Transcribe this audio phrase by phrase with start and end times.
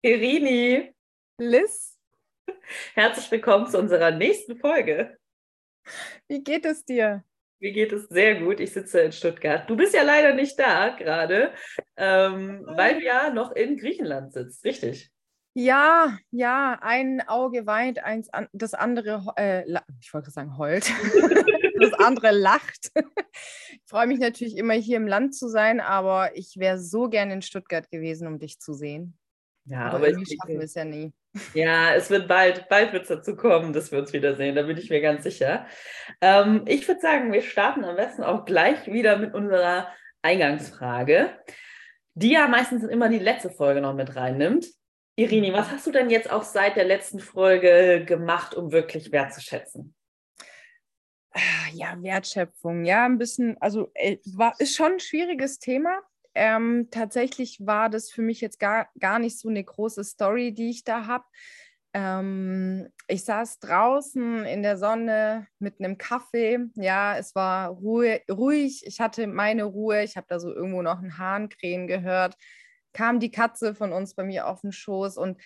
[0.00, 0.94] Irini.
[1.38, 1.98] Liz.
[2.94, 5.18] Herzlich willkommen zu unserer nächsten Folge.
[6.28, 7.24] Wie geht es dir?
[7.58, 8.60] Mir geht es sehr gut.
[8.60, 9.68] Ich sitze in Stuttgart.
[9.68, 11.52] Du bist ja leider nicht da gerade,
[11.96, 15.10] ähm, weil du ja noch in Griechenland sitzt, richtig?
[15.54, 19.64] Ja, ja, ein Auge weint, eins an, das andere, äh,
[20.00, 20.92] ich wollte sagen, heult,
[21.80, 22.92] das andere lacht.
[22.94, 27.32] Ich freue mich natürlich immer hier im Land zu sein, aber ich wäre so gern
[27.32, 29.17] in Stuttgart gewesen, um dich zu sehen.
[29.68, 31.12] Ja, aber, aber irgendwie schaffen wir es ja nie.
[31.54, 34.78] Ja, es wird bald, bald wird es dazu kommen, dass wir uns wiedersehen, da bin
[34.78, 35.66] ich mir ganz sicher.
[36.20, 39.88] Ähm, ich würde sagen, wir starten am besten auch gleich wieder mit unserer
[40.22, 41.38] Eingangsfrage,
[42.14, 44.66] die ja meistens immer die letzte Folge noch mit reinnimmt.
[45.16, 49.94] Irini, was hast du denn jetzt auch seit der letzten Folge gemacht, um wirklich wertzuschätzen?
[51.72, 56.00] Ja, Wertschöpfung, ja, ein bisschen, also äh, war, ist schon ein schwieriges Thema.
[56.34, 60.70] Ähm, tatsächlich war das für mich jetzt gar, gar nicht so eine große Story, die
[60.70, 61.24] ich da habe.
[61.94, 66.58] Ähm, ich saß draußen in der Sonne mit einem Kaffee.
[66.74, 68.86] Ja, es war ruhig, ruhig.
[68.86, 70.02] Ich hatte meine Ruhe.
[70.02, 72.36] Ich habe da so irgendwo noch einen Hahn krähen gehört
[72.98, 75.40] kam die Katze von uns bei mir auf den Schoß und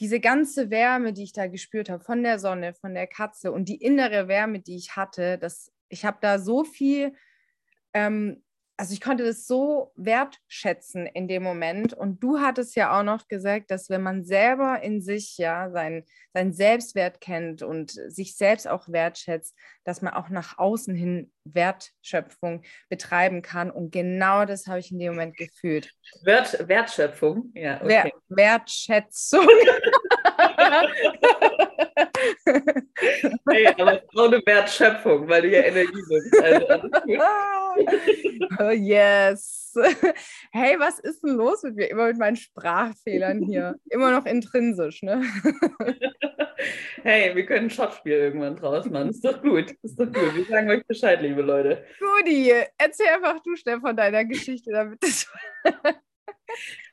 [0.00, 3.70] diese ganze Wärme, die ich da gespürt habe von der Sonne, von der Katze und
[3.70, 7.14] die innere Wärme, die ich hatte, das, ich habe da so viel
[7.94, 8.43] ähm,
[8.76, 11.92] also ich konnte das so wertschätzen in dem Moment.
[11.94, 16.04] Und du hattest ja auch noch gesagt, dass wenn man selber in sich ja sein,
[16.32, 22.62] sein Selbstwert kennt und sich selbst auch wertschätzt, dass man auch nach außen hin Wertschöpfung
[22.88, 23.70] betreiben kann.
[23.70, 25.92] Und genau das habe ich in dem Moment gefühlt.
[26.22, 27.76] Wert, Wertschöpfung, ja.
[27.76, 28.12] Okay.
[28.28, 29.46] Wer, Wertschätzung.
[33.48, 36.42] hey, aber eine Wertschöpfung, weil du ja Energie bist.
[36.42, 36.66] Also,
[38.60, 39.76] oh, yes.
[40.52, 41.90] Hey, was ist denn los mit mir?
[41.90, 43.76] Immer mit meinen Sprachfehlern hier.
[43.90, 45.22] Immer noch intrinsisch, ne?
[47.02, 49.10] Hey, wir können ein Shotspiel irgendwann draus machen.
[49.10, 49.74] Ist doch gut.
[49.82, 50.34] Ist doch gut.
[50.34, 51.84] Wir sagen euch Bescheid, liebe Leute.
[51.98, 55.30] Gudi, erzähl einfach du schnell von deiner Geschichte, damit das.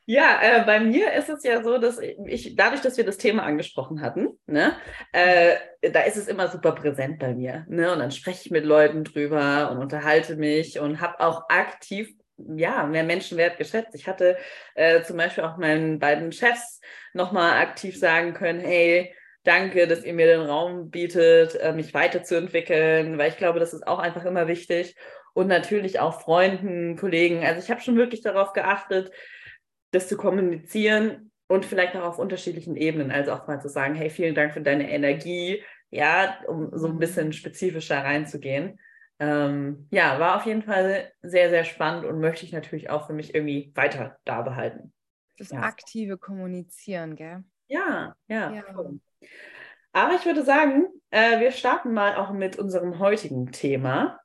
[0.04, 3.44] Ja, äh, bei mir ist es ja so, dass ich, dadurch, dass wir das Thema
[3.44, 4.76] angesprochen hatten, ne,
[5.12, 5.56] äh,
[5.92, 7.64] da ist es immer super präsent bei mir.
[7.68, 7.92] Ne?
[7.92, 12.12] Und dann spreche ich mit Leuten drüber und unterhalte mich und habe auch aktiv
[12.56, 13.94] ja, mehr Menschenwert geschätzt.
[13.94, 14.36] Ich hatte
[14.74, 16.80] äh, zum Beispiel auch meinen beiden Chefs
[17.12, 19.14] nochmal aktiv sagen können, hey,
[19.44, 23.86] danke, dass ihr mir den Raum bietet, äh, mich weiterzuentwickeln, weil ich glaube, das ist
[23.86, 24.96] auch einfach immer wichtig.
[25.34, 27.44] Und natürlich auch Freunden, Kollegen.
[27.44, 29.10] Also ich habe schon wirklich darauf geachtet,
[29.90, 33.10] das zu kommunizieren und vielleicht auch auf unterschiedlichen Ebenen.
[33.10, 36.98] Also auch mal zu sagen, hey, vielen Dank für deine Energie, ja, um so ein
[36.98, 38.78] bisschen spezifischer reinzugehen.
[39.18, 43.12] Ähm, ja, war auf jeden Fall sehr, sehr spannend und möchte ich natürlich auch für
[43.12, 44.92] mich irgendwie weiter da behalten.
[45.38, 45.60] Das ja.
[45.60, 47.44] aktive Kommunizieren, gell?
[47.68, 48.52] Ja, ja.
[48.52, 48.64] ja.
[49.92, 54.18] Aber ich würde sagen, äh, wir starten mal auch mit unserem heutigen Thema.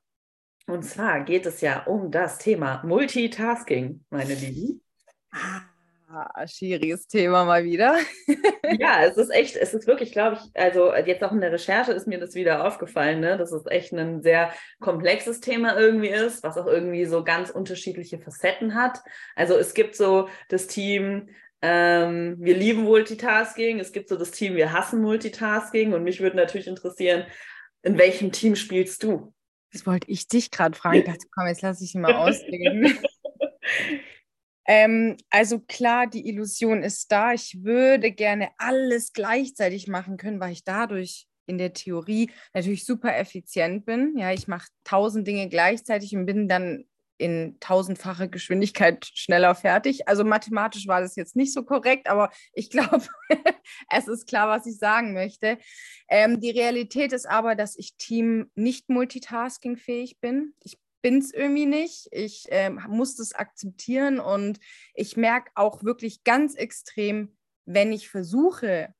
[0.68, 4.82] Und zwar geht es ja um das Thema Multitasking, meine Lieben.
[6.10, 7.96] Ah, schwieriges Thema mal wieder.
[8.78, 11.92] ja, es ist echt, es ist wirklich, glaube ich, also jetzt auch in der Recherche
[11.92, 16.42] ist mir das wieder aufgefallen, ne, dass es echt ein sehr komplexes Thema irgendwie ist,
[16.42, 19.00] was auch irgendwie so ganz unterschiedliche Facetten hat.
[19.36, 21.30] Also es gibt so das Team,
[21.62, 26.36] ähm, wir lieben Multitasking, es gibt so das Team, wir hassen Multitasking und mich würde
[26.36, 27.24] natürlich interessieren,
[27.82, 29.32] in welchem Team spielst du?
[29.72, 30.98] Das wollte ich dich gerade fragen.
[30.98, 32.98] Ich dachte, komm, jetzt lasse ich ihn mal ausreden.
[34.70, 37.32] Ähm, also klar, die Illusion ist da.
[37.32, 43.16] Ich würde gerne alles gleichzeitig machen können, weil ich dadurch in der Theorie natürlich super
[43.16, 44.14] effizient bin.
[44.18, 46.84] Ja, ich mache tausend Dinge gleichzeitig und bin dann
[47.18, 50.08] in tausendfache Geschwindigkeit schneller fertig.
[50.08, 53.06] Also mathematisch war das jetzt nicht so korrekt, aber ich glaube,
[53.90, 55.58] es ist klar, was ich sagen möchte.
[56.08, 60.54] Ähm, die Realität ist aber, dass ich Team nicht multitaskingfähig bin.
[60.62, 62.08] Ich bin es irgendwie nicht.
[62.10, 64.58] Ich ähm, muss das akzeptieren und
[64.94, 68.94] ich merke auch wirklich ganz extrem, wenn ich versuche,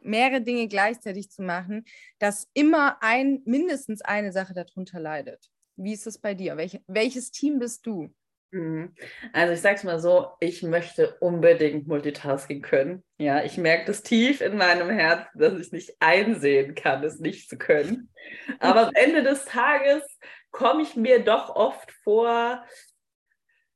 [0.00, 1.84] mehrere Dinge gleichzeitig zu machen,
[2.18, 5.50] dass immer ein, mindestens eine Sache darunter leidet.
[5.78, 6.56] Wie ist es bei dir?
[6.56, 8.12] Welch, welches Team bist du?
[8.50, 8.94] Mhm.
[9.32, 13.04] Also ich sage es mal so, ich möchte unbedingt Multitasking können.
[13.18, 17.48] Ja, ich merke das tief in meinem Herzen, dass ich nicht einsehen kann, es nicht
[17.48, 18.10] zu können.
[18.58, 20.02] Aber am Ende des Tages
[20.50, 22.64] komme ich mir doch oft vor,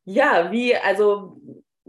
[0.04, 1.40] ja, wie, also,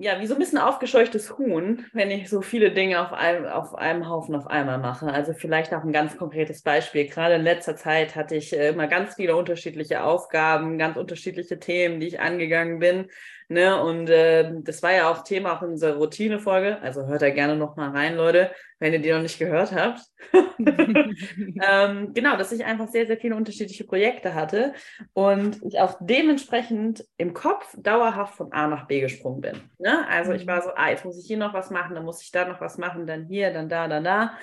[0.04, 3.74] ja, wie so ein bisschen aufgescheuchtes Huhn, wenn ich so viele Dinge auf einem, auf
[3.76, 5.08] einem Haufen auf einmal mache.
[5.08, 7.08] Also vielleicht auch ein ganz konkretes Beispiel.
[7.08, 12.02] Gerade in letzter Zeit hatte ich äh, immer ganz viele unterschiedliche Aufgaben, ganz unterschiedliche Themen,
[12.02, 13.08] die ich angegangen bin.
[13.54, 13.80] Ne?
[13.80, 16.82] Und äh, das war ja auch Thema auch in unserer Routine-Folge.
[16.82, 20.02] Also hört da gerne nochmal rein, Leute, wenn ihr die noch nicht gehört habt.
[20.58, 24.74] ähm, genau, dass ich einfach sehr, sehr viele unterschiedliche Projekte hatte
[25.14, 29.62] und ich auch dementsprechend im Kopf dauerhaft von A nach B gesprungen bin.
[29.78, 30.08] Ne?
[30.10, 32.32] Also ich war so, ah, jetzt muss ich hier noch was machen, dann muss ich
[32.32, 34.36] da noch was machen, dann hier, dann da, dann da.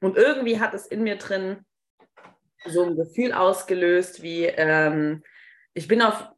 [0.00, 1.64] Und irgendwie hat es in mir drin
[2.64, 5.24] so ein Gefühl ausgelöst, wie ähm,
[5.74, 6.28] ich bin auf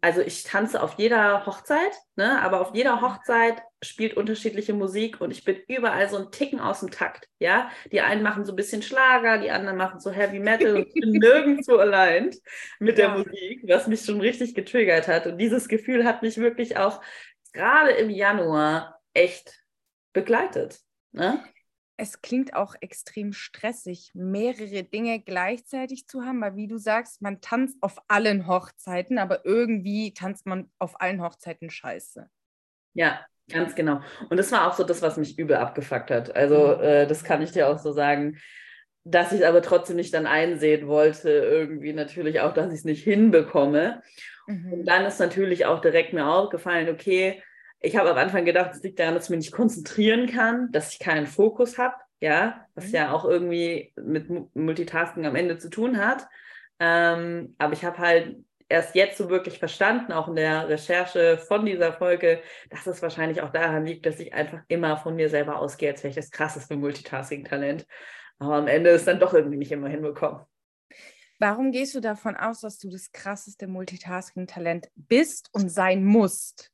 [0.00, 2.40] also ich tanze auf jeder Hochzeit, ne?
[2.40, 6.80] aber auf jeder Hochzeit spielt unterschiedliche Musik und ich bin überall so ein Ticken aus
[6.80, 7.70] dem Takt, ja.
[7.90, 10.94] Die einen machen so ein bisschen Schlager, die anderen machen so Heavy Metal und ich
[10.94, 12.30] bin nirgendwo allein
[12.78, 13.18] mit der ja.
[13.18, 15.26] Musik, was mich schon richtig getriggert hat.
[15.26, 17.02] Und dieses Gefühl hat mich wirklich auch
[17.52, 19.62] gerade im Januar echt
[20.12, 20.80] begleitet.
[21.12, 21.42] Ne?
[22.02, 27.40] Es klingt auch extrem stressig, mehrere Dinge gleichzeitig zu haben, weil wie du sagst, man
[27.40, 32.28] tanzt auf allen Hochzeiten, aber irgendwie tanzt man auf allen Hochzeiten scheiße.
[32.94, 34.00] Ja, ganz genau.
[34.30, 36.34] Und das war auch so das, was mich übel abgefuckt hat.
[36.34, 36.82] Also mhm.
[36.82, 38.36] äh, das kann ich dir auch so sagen,
[39.04, 43.04] dass ich aber trotzdem nicht dann einsehen wollte, irgendwie natürlich auch, dass ich es nicht
[43.04, 44.02] hinbekomme.
[44.48, 44.72] Mhm.
[44.72, 47.44] Und dann ist natürlich auch direkt mir aufgefallen, okay,
[47.82, 50.92] ich habe am Anfang gedacht, es liegt daran, dass ich mich nicht konzentrieren kann, dass
[50.92, 52.94] ich keinen Fokus habe, ja, was mhm.
[52.94, 56.26] ja auch irgendwie mit Multitasking am Ende zu tun hat.
[56.78, 58.36] Ähm, aber ich habe halt
[58.68, 62.40] erst jetzt so wirklich verstanden, auch in der Recherche von dieser Folge,
[62.70, 66.02] dass es wahrscheinlich auch daran liegt, dass ich einfach immer von mir selber ausgehe, als
[66.02, 67.86] wäre ich das krasseste Multitasking-Talent.
[68.38, 70.40] Aber am Ende ist dann doch irgendwie nicht immer hinbekommen.
[71.38, 76.71] Warum gehst du davon aus, dass du das krasseste Multitasking-Talent bist und sein musst?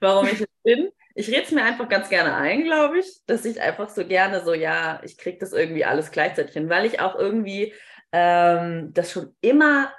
[0.00, 0.90] Warum ich es bin.
[1.14, 4.44] Ich rede es mir einfach ganz gerne ein, glaube ich, dass ich einfach so gerne
[4.44, 7.72] so, ja, ich kriege das irgendwie alles gleichzeitig hin, weil ich auch irgendwie
[8.10, 9.92] ähm, das schon immer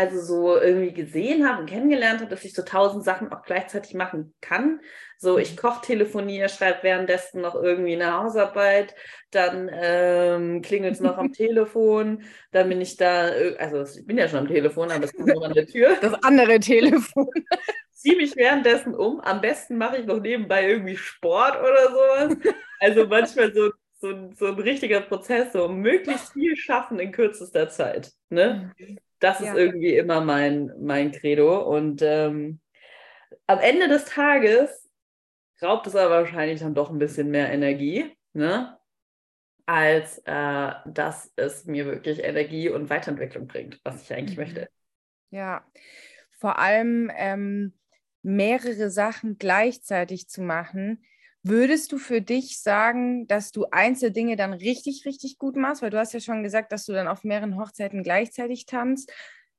[0.00, 3.92] also so irgendwie gesehen habe und kennengelernt habe, dass ich so tausend Sachen auch gleichzeitig
[3.92, 4.80] machen kann.
[5.18, 5.56] So, ich mhm.
[5.56, 8.94] koche, telefoniere, schreibe währenddessen noch irgendwie eine Hausarbeit,
[9.30, 14.26] dann ähm, klingelt es noch am Telefon, dann bin ich da, also ich bin ja
[14.26, 15.94] schon am Telefon, aber es kommt nur an der Tür.
[16.00, 17.28] Das andere Telefon.
[18.00, 19.20] Ziehe mich währenddessen um.
[19.20, 22.54] Am besten mache ich noch nebenbei irgendwie Sport oder sowas.
[22.82, 23.70] Also manchmal so
[24.00, 28.12] so, so ein richtiger Prozess, so möglichst viel schaffen in kürzester Zeit.
[28.30, 28.72] Ne?
[28.78, 28.98] Mhm.
[29.18, 29.50] Das ja.
[29.50, 31.60] ist irgendwie immer mein, mein Credo.
[31.62, 32.60] Und ähm,
[33.46, 34.88] am Ende des Tages
[35.62, 38.78] raubt es aber wahrscheinlich dann doch ein bisschen mehr Energie, ne?
[39.66, 44.44] als äh, dass es mir wirklich Energie und Weiterentwicklung bringt, was ich eigentlich mhm.
[44.44, 44.68] möchte.
[45.30, 45.64] Ja,
[46.38, 47.74] vor allem ähm,
[48.22, 51.02] mehrere Sachen gleichzeitig zu machen,
[51.42, 55.80] Würdest du für dich sagen, dass du einzelne Dinge dann richtig, richtig gut machst?
[55.80, 59.10] Weil du hast ja schon gesagt, dass du dann auf mehreren Hochzeiten gleichzeitig tanzt.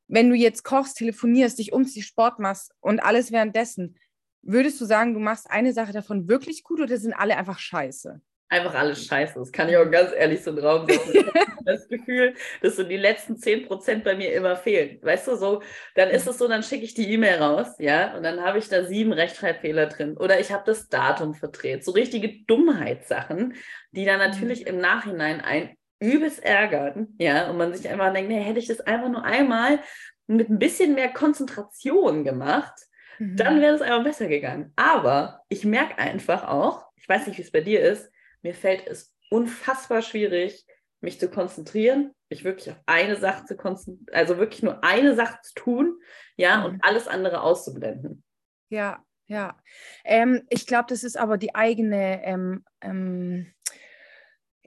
[0.07, 3.97] Wenn du jetzt kochst, telefonierst, dich umziehst, Sport machst und alles währenddessen,
[4.43, 8.21] würdest du sagen, du machst eine Sache davon wirklich gut oder sind alle einfach scheiße?
[8.51, 9.39] Einfach alles scheiße.
[9.39, 10.55] Das kann ich auch ganz ehrlich so.
[10.55, 10.85] Ich habe
[11.65, 14.99] das Gefühl, dass so die letzten 10% bei mir immer fehlen.
[15.01, 15.61] Weißt du, so,
[15.95, 18.67] dann ist es so, dann schicke ich die E-Mail raus, ja, und dann habe ich
[18.67, 20.17] da sieben Rechtschreibfehler drin.
[20.17, 21.85] Oder ich habe das Datum verdreht.
[21.85, 23.55] So richtige Dummheitssachen,
[23.91, 24.67] die dann natürlich mhm.
[24.67, 28.81] im Nachhinein ein übelst ärgern, ja, und man sich einfach denkt, nee, hätte ich das
[28.81, 29.79] einfach nur einmal
[30.27, 32.73] mit ein bisschen mehr Konzentration gemacht,
[33.17, 33.37] mhm.
[33.37, 34.73] dann wäre es einfach besser gegangen.
[34.75, 38.87] Aber ich merke einfach auch, ich weiß nicht, wie es bei dir ist, mir fällt
[38.87, 40.65] es unfassbar schwierig,
[41.01, 45.39] mich zu konzentrieren, mich wirklich auf eine Sache zu konzentrieren, also wirklich nur eine Sache
[45.41, 45.99] zu tun,
[46.37, 46.65] ja, mhm.
[46.65, 48.23] und alles andere auszublenden.
[48.69, 49.57] Ja, ja.
[50.03, 53.53] Ähm, ich glaube, das ist aber die eigene ähm, ähm,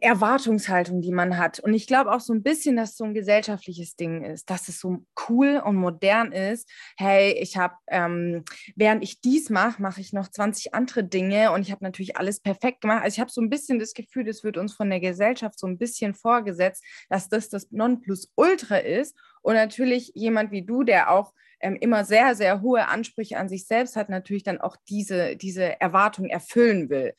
[0.01, 1.61] Erwartungshaltung, die man hat.
[1.61, 4.81] Und ich glaube auch so ein bisschen, dass so ein gesellschaftliches Ding ist, dass es
[4.81, 6.69] so cool und modern ist.
[6.97, 8.45] Hey, ich habe, ähm,
[8.77, 12.41] während ich dies mache, mache ich noch 20 andere Dinge und ich habe natürlich alles
[12.41, 13.03] perfekt gemacht.
[13.03, 15.67] Also ich habe so ein bisschen das Gefühl, das wird uns von der Gesellschaft so
[15.67, 19.17] ein bisschen vorgesetzt, dass das das Nonplusultra ist.
[19.43, 23.67] Und natürlich jemand wie du, der auch ähm, immer sehr, sehr hohe Ansprüche an sich
[23.67, 27.15] selbst hat, natürlich dann auch diese, diese Erwartung erfüllen will.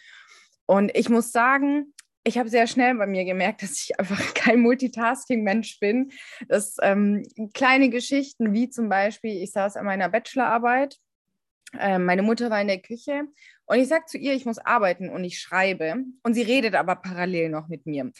[0.68, 1.94] Und ich muss sagen,
[2.28, 6.12] ich habe sehr schnell bei mir gemerkt, dass ich einfach kein Multitasking-Mensch bin.
[6.48, 10.98] Dass ähm, kleine Geschichten wie zum Beispiel, ich saß an meiner Bachelorarbeit,
[11.80, 13.24] äh, meine Mutter war in der Küche
[13.66, 16.96] und ich sage zu ihr, ich muss arbeiten und ich schreibe und sie redet aber
[16.96, 18.12] parallel noch mit mir.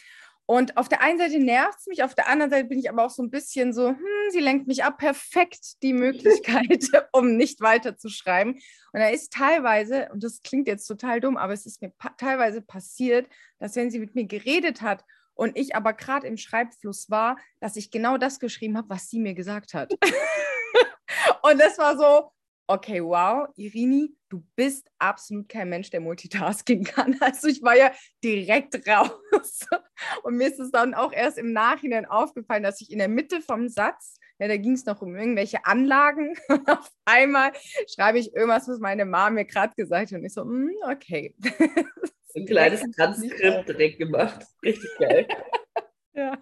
[0.48, 3.04] Und auf der einen Seite nervt es mich, auf der anderen Seite bin ich aber
[3.04, 3.98] auch so ein bisschen so, hm,
[4.30, 8.52] sie lenkt mich ab, perfekt die Möglichkeit, um nicht weiter zu schreiben.
[8.92, 12.10] Und da ist teilweise, und das klingt jetzt total dumm, aber es ist mir pa
[12.16, 17.10] teilweise passiert, dass wenn sie mit mir geredet hat und ich aber gerade im Schreibfluss
[17.10, 19.92] war, dass ich genau das geschrieben habe, was sie mir gesagt hat.
[21.42, 22.30] und das war so,
[22.66, 27.16] okay, wow, Irini, du bist absolut kein Mensch, der Multitasking kann.
[27.20, 27.92] Also ich war ja
[28.22, 29.66] direkt raus.
[30.22, 33.40] Und mir ist es dann auch erst im Nachhinein aufgefallen, dass ich in der Mitte
[33.40, 36.34] vom Satz, ja, da ging es noch um irgendwelche Anlagen.
[36.66, 37.52] Auf einmal
[37.88, 40.18] schreibe ich irgendwas, was meine Mama mir gerade gesagt hat.
[40.18, 41.34] Und ich so, mm, okay.
[42.34, 44.44] Ein kleines Transkript direkt gemacht.
[44.62, 45.26] Richtig geil.
[46.12, 46.36] ja.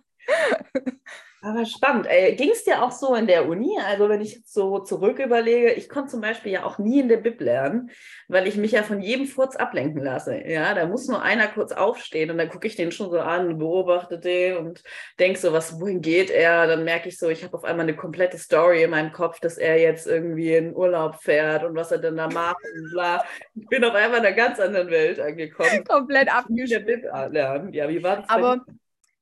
[1.47, 2.09] Aber spannend.
[2.39, 3.77] Ging es dir auch so in der Uni?
[3.87, 7.09] Also wenn ich jetzt so zurück überlege, ich konnte zum Beispiel ja auch nie in
[7.09, 7.91] der Bib lernen,
[8.29, 10.41] weil ich mich ja von jedem Furz ablenken lasse.
[10.47, 13.59] Ja, da muss nur einer kurz aufstehen und dann gucke ich den schon so an,
[13.59, 14.83] beobachte den und
[15.21, 16.67] denke so, was, wohin geht er?
[16.67, 19.59] Dann merke ich so, ich habe auf einmal eine komplette Story in meinem Kopf, dass
[19.59, 23.23] er jetzt irgendwie in Urlaub fährt und was er denn da macht und bla.
[23.55, 25.85] Ich bin auf einmal in einer ganz anderen Welt angekommen.
[25.85, 27.05] Komplett abgeschlossen.
[27.35, 28.31] Ja, wie war das?
[28.31, 28.65] Aber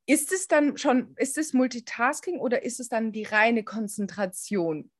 [0.06, 4.90] ist es dann schon, ist es Multitasking oder ist es dann die reine Konzentration?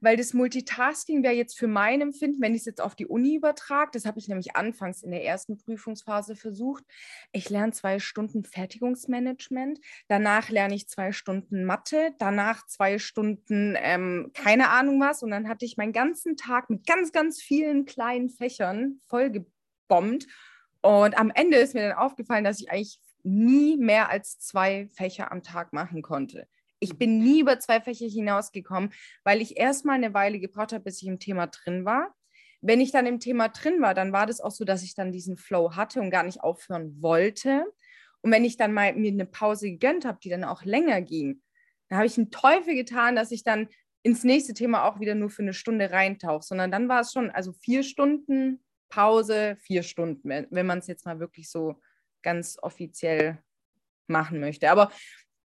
[0.00, 3.36] Weil das Multitasking wäre jetzt für mein Empfinden, wenn ich es jetzt auf die Uni
[3.36, 6.84] übertrage, das habe ich nämlich anfangs in der ersten Prüfungsphase versucht.
[7.32, 9.78] Ich lerne zwei Stunden Fertigungsmanagement,
[10.08, 15.48] danach lerne ich zwei Stunden Mathe, danach zwei Stunden ähm, keine Ahnung was und dann
[15.48, 20.26] hatte ich meinen ganzen Tag mit ganz, ganz vielen kleinen Fächern vollgebombt.
[20.82, 25.32] Und am Ende ist mir dann aufgefallen, dass ich eigentlich nie mehr als zwei Fächer
[25.32, 26.46] am Tag machen konnte.
[26.78, 28.92] Ich bin nie über zwei Fächer hinausgekommen,
[29.24, 32.14] weil ich erstmal eine Weile gebraucht habe, bis ich im Thema drin war.
[32.60, 35.12] Wenn ich dann im Thema drin war, dann war das auch so, dass ich dann
[35.12, 37.64] diesen Flow hatte und gar nicht aufhören wollte.
[38.20, 41.42] Und wenn ich dann mal mir eine Pause gegönnt habe, die dann auch länger ging,
[41.88, 43.68] dann habe ich einen Teufel getan, dass ich dann
[44.02, 47.30] ins nächste Thema auch wieder nur für eine Stunde reintauche, sondern dann war es schon,
[47.30, 51.80] also vier Stunden Pause, vier Stunden, wenn man es jetzt mal wirklich so
[52.26, 53.38] ganz offiziell
[54.08, 54.68] machen möchte.
[54.68, 54.90] Aber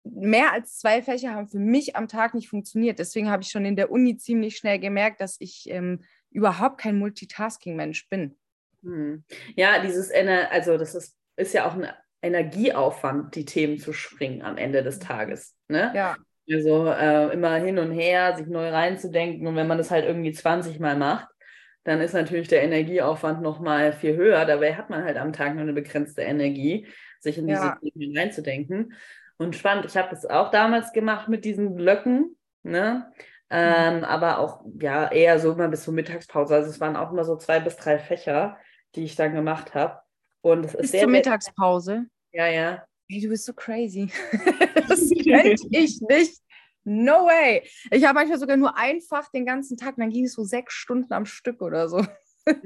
[0.04, 3.00] mehr als zwei Fächer haben für mich am Tag nicht funktioniert.
[3.00, 6.98] Deswegen habe ich schon in der Uni ziemlich schnell gemerkt, dass ich ähm, überhaupt kein
[6.98, 8.38] Multitasking-Mensch bin.
[8.82, 9.24] Hm.
[9.56, 11.90] Ja, dieses, also das ist, ist ja auch ein
[12.22, 15.56] Energieaufwand, die Themen zu springen am Ende des Tages.
[15.68, 15.92] Ne?
[15.94, 16.16] Ja.
[16.50, 19.46] Also äh, immer hin und her, sich neu reinzudenken.
[19.46, 21.28] Und wenn man das halt irgendwie 20 Mal macht,
[21.84, 24.46] dann ist natürlich der Energieaufwand nochmal viel höher.
[24.46, 26.88] Dabei hat man halt am Tag nur eine begrenzte Energie,
[27.20, 27.80] sich in diese ja.
[27.82, 28.94] Themen reinzudenken.
[29.38, 33.12] Und spannend, ich habe das auch damals gemacht mit diesen Blöcken, ne?
[33.52, 34.04] Ähm, mhm.
[34.04, 36.54] aber auch ja eher so immer bis zur Mittagspause.
[36.54, 38.58] Also es waren auch immer so zwei bis drei Fächer,
[38.94, 40.02] die ich dann gemacht habe.
[40.42, 42.06] Und es ist bis sehr, zur Mittagspause?
[42.32, 42.84] Ja, ja.
[43.10, 44.12] Hey, du bist so crazy.
[44.88, 46.42] das könnte ich nicht.
[46.84, 47.64] No way.
[47.92, 51.14] Ich habe manchmal sogar nur einfach den ganzen Tag, dann ging es so sechs Stunden
[51.14, 52.06] am Stück oder so.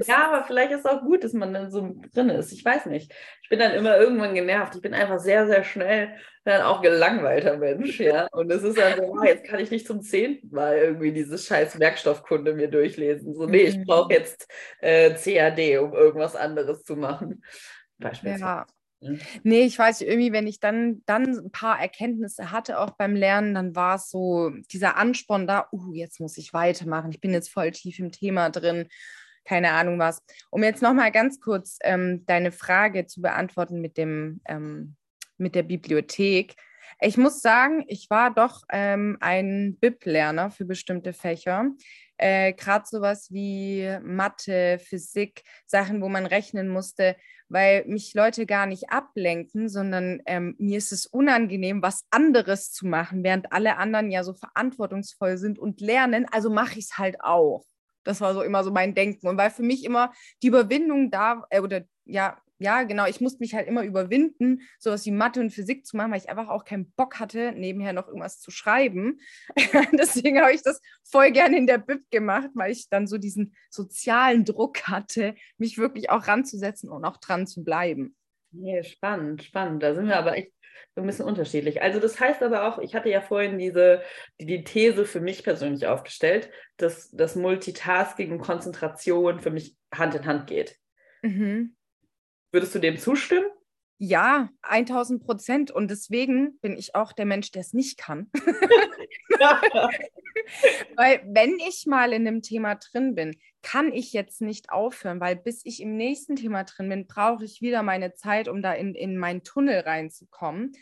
[0.05, 2.53] Ja, aber vielleicht ist es auch gut, dass man dann so drin ist.
[2.53, 3.11] Ich weiß nicht.
[3.41, 4.75] Ich bin dann immer irgendwann genervt.
[4.75, 6.15] Ich bin einfach sehr, sehr schnell
[6.45, 8.27] dann auch gelangweilter Mensch, ja.
[8.31, 11.79] Und es ist dann so, jetzt kann ich nicht zum zehnten Mal irgendwie dieses scheiß
[11.79, 13.33] Werkstoffkunde mir durchlesen.
[13.33, 13.85] So, nee, ich mhm.
[13.85, 14.47] brauche jetzt
[14.81, 17.43] äh, CAD, um irgendwas anderes zu machen.
[17.97, 18.43] Beispielsweise.
[18.43, 18.65] Ja.
[19.43, 23.53] Nee, ich weiß irgendwie, wenn ich dann, dann ein paar Erkenntnisse hatte, auch beim Lernen,
[23.53, 27.49] dann war es so dieser Ansporn da, uh, jetzt muss ich weitermachen, ich bin jetzt
[27.49, 28.87] voll tief im Thema drin,
[29.45, 30.23] keine Ahnung was.
[30.49, 34.95] Um jetzt nochmal ganz kurz ähm, deine Frage zu beantworten mit, dem, ähm,
[35.37, 36.55] mit der Bibliothek.
[37.05, 41.69] Ich muss sagen, ich war doch ähm, ein BIP-Lerner für bestimmte Fächer.
[42.17, 47.15] Äh, Gerade sowas wie Mathe, Physik, Sachen, wo man rechnen musste
[47.53, 52.87] weil mich Leute gar nicht ablenken, sondern ähm, mir ist es unangenehm, was anderes zu
[52.87, 56.25] machen, während alle anderen ja so verantwortungsvoll sind und lernen.
[56.31, 57.63] Also mache ich es halt auch.
[58.03, 59.27] Das war so immer so mein Denken.
[59.27, 63.39] Und weil für mich immer die Überwindung da, äh, oder ja, ja, genau, ich musste
[63.41, 66.63] mich halt immer überwinden, sowas wie Mathe und Physik zu machen, weil ich einfach auch
[66.63, 69.19] keinen Bock hatte, nebenher noch irgendwas zu schreiben.
[69.91, 73.53] Deswegen habe ich das voll gerne in der Bib gemacht, weil ich dann so diesen
[73.69, 78.15] sozialen Druck hatte, mich wirklich auch ranzusetzen und auch dran zu bleiben.
[78.51, 79.83] Nee, spannend, spannend.
[79.83, 80.53] Da sind wir aber echt
[80.95, 81.81] so ein bisschen unterschiedlich.
[81.81, 84.01] Also das heißt aber auch, ich hatte ja vorhin diese,
[84.39, 90.15] die, die These für mich persönlich aufgestellt, dass das Multitasking und Konzentration für mich Hand
[90.15, 90.77] in Hand geht.
[91.23, 91.75] Mhm.
[92.53, 93.47] Würdest du dem zustimmen?
[93.97, 95.71] Ja, 1000 Prozent.
[95.71, 98.29] Und deswegen bin ich auch der Mensch, der es nicht kann.
[100.95, 105.35] weil wenn ich mal in dem Thema drin bin, kann ich jetzt nicht aufhören, weil
[105.35, 108.93] bis ich im nächsten Thema drin bin, brauche ich wieder meine Zeit, um da in,
[108.93, 110.73] in meinen Tunnel reinzukommen.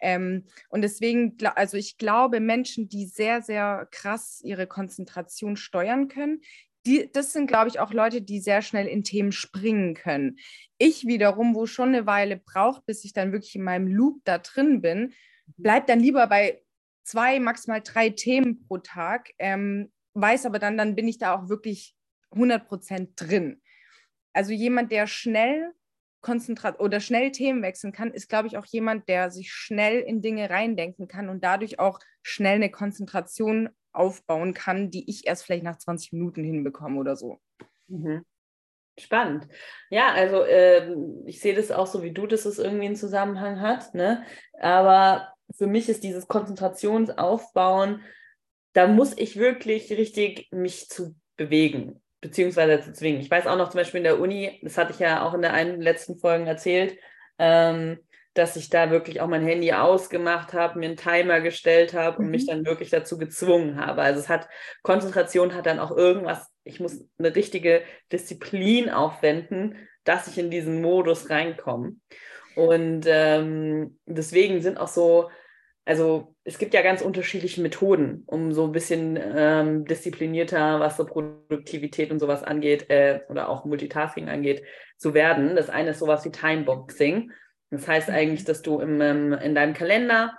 [0.00, 6.40] Ähm, und deswegen, also ich glaube, Menschen, die sehr, sehr krass ihre Konzentration steuern können,
[6.86, 10.38] die, das sind, glaube ich, auch Leute, die sehr schnell in Themen springen können.
[10.78, 14.38] Ich wiederum, wo schon eine Weile braucht, bis ich dann wirklich in meinem Loop da
[14.38, 15.12] drin bin,
[15.56, 16.62] bleibt dann lieber bei
[17.04, 21.48] zwei, maximal drei Themen pro Tag, ähm, weiß aber dann, dann bin ich da auch
[21.48, 21.94] wirklich
[22.32, 23.60] 100% drin.
[24.32, 25.72] Also jemand, der schnell
[26.20, 30.22] konzentrat oder schnell Themen wechseln kann, ist, glaube ich, auch jemand, der sich schnell in
[30.22, 35.64] Dinge reindenken kann und dadurch auch schnell eine Konzentration aufbauen kann, die ich erst vielleicht
[35.64, 37.40] nach 20 Minuten hinbekomme oder so.
[37.88, 38.24] Mhm.
[38.98, 39.48] Spannend.
[39.88, 40.94] Ja, also äh,
[41.26, 43.94] ich sehe das auch so wie du, dass es irgendwie einen Zusammenhang hat.
[43.94, 44.24] Ne?
[44.60, 48.02] Aber für mich ist dieses Konzentrationsaufbauen,
[48.72, 53.20] da muss ich wirklich richtig mich zu bewegen beziehungsweise zu zwingen.
[53.20, 55.42] Ich weiß auch noch zum Beispiel in der Uni, das hatte ich ja auch in
[55.42, 56.98] der einen letzten Folgen erzählt,
[57.38, 57.98] ähm,
[58.34, 62.26] dass ich da wirklich auch mein Handy ausgemacht habe, mir einen Timer gestellt habe und
[62.26, 62.30] mhm.
[62.30, 64.02] mich dann wirklich dazu gezwungen habe.
[64.02, 64.48] Also es hat,
[64.82, 67.82] Konzentration hat dann auch irgendwas, ich muss eine richtige
[68.12, 71.96] Disziplin aufwenden, dass ich in diesen Modus reinkomme.
[72.56, 75.30] Und ähm, deswegen sind auch so
[75.90, 81.04] also es gibt ja ganz unterschiedliche Methoden, um so ein bisschen ähm, disziplinierter, was so
[81.04, 84.62] Produktivität und sowas angeht äh, oder auch Multitasking angeht,
[84.96, 85.56] zu werden.
[85.56, 87.32] Das eine ist sowas wie Timeboxing.
[87.70, 90.36] Das heißt eigentlich, dass du im, ähm, in deinem Kalender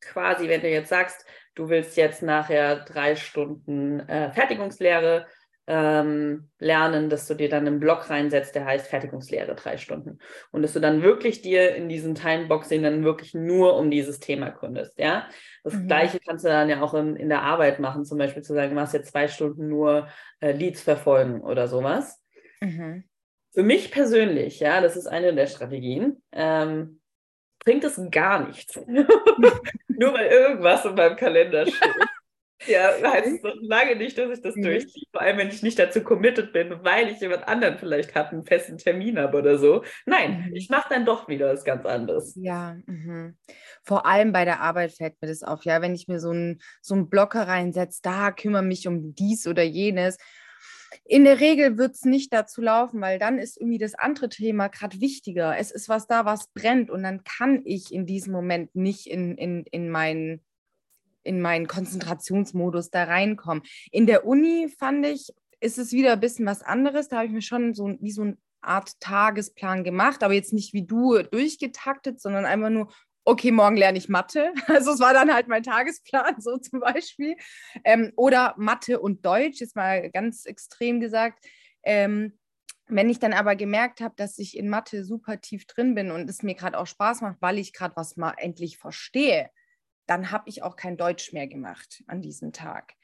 [0.00, 5.26] quasi, wenn du jetzt sagst, du willst jetzt nachher drei Stunden äh, Fertigungslehre
[5.68, 10.18] ähm, lernen, dass du dir dann einen Block reinsetzt, der heißt Fertigungslehre drei Stunden.
[10.52, 14.50] Und dass du dann wirklich dir in diesem Timeboxing dann wirklich nur um dieses Thema
[14.50, 14.96] kundest.
[14.98, 15.28] Ja,
[15.64, 15.88] das mhm.
[15.88, 18.70] Gleiche kannst du dann ja auch in, in der Arbeit machen, zum Beispiel zu sagen,
[18.70, 20.08] du machst jetzt zwei Stunden nur
[20.40, 22.22] äh, Leads verfolgen oder sowas.
[22.60, 23.04] Mhm.
[23.56, 26.22] Für mich persönlich, ja, das ist eine der Strategien.
[26.30, 27.00] Ähm,
[27.64, 28.76] bringt es gar nichts.
[28.86, 31.80] nur weil irgendwas in meinem Kalender steht.
[32.66, 34.62] Ja, heißt es noch lange nicht, dass ich das mhm.
[34.62, 35.04] durchziehe.
[35.12, 38.46] Vor allem, wenn ich nicht dazu committed bin, weil ich jemand anderen vielleicht habe, einen
[38.46, 39.84] festen Termin habe oder so.
[40.06, 40.56] Nein, mhm.
[40.56, 42.34] ich mache dann doch wieder was ganz anderes.
[42.34, 43.36] Ja, mhm.
[43.84, 45.64] vor allem bei der Arbeit fällt mir das auf.
[45.64, 49.46] Ja, wenn ich mir so einen so einen Blocker reinsetze, da kümmere mich um dies
[49.46, 50.16] oder jenes.
[51.04, 54.68] In der Regel wird es nicht dazu laufen, weil dann ist irgendwie das andere Thema
[54.68, 55.56] gerade wichtiger.
[55.56, 59.36] Es ist was da, was brennt und dann kann ich in diesem Moment nicht in,
[59.36, 60.42] in, in meinen
[61.22, 63.64] in meinen Konzentrationsmodus da reinkommen.
[63.90, 67.08] In der Uni fand ich, ist es wieder ein bisschen was anderes.
[67.08, 70.72] Da habe ich mir schon so wie so eine Art Tagesplan gemacht, aber jetzt nicht
[70.72, 72.92] wie du durchgetaktet, sondern einfach nur,
[73.26, 74.52] okay, morgen lerne ich Mathe.
[74.68, 77.36] Also es war dann halt mein Tagesplan, so zum Beispiel.
[77.84, 81.44] Ähm, oder Mathe und Deutsch, ist mal ganz extrem gesagt.
[81.82, 82.38] Ähm,
[82.88, 86.30] wenn ich dann aber gemerkt habe, dass ich in Mathe super tief drin bin und
[86.30, 89.50] es mir gerade auch Spaß macht, weil ich gerade was mal endlich verstehe,
[90.06, 92.94] dann habe ich auch kein Deutsch mehr gemacht an diesem Tag.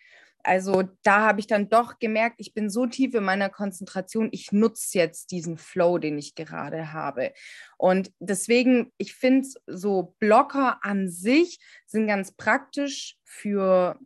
[0.44, 4.50] Also da habe ich dann doch gemerkt, ich bin so tief in meiner Konzentration, ich
[4.50, 7.32] nutze jetzt diesen Flow, den ich gerade habe.
[7.78, 13.98] Und deswegen, ich finde so Blocker an sich sind ganz praktisch für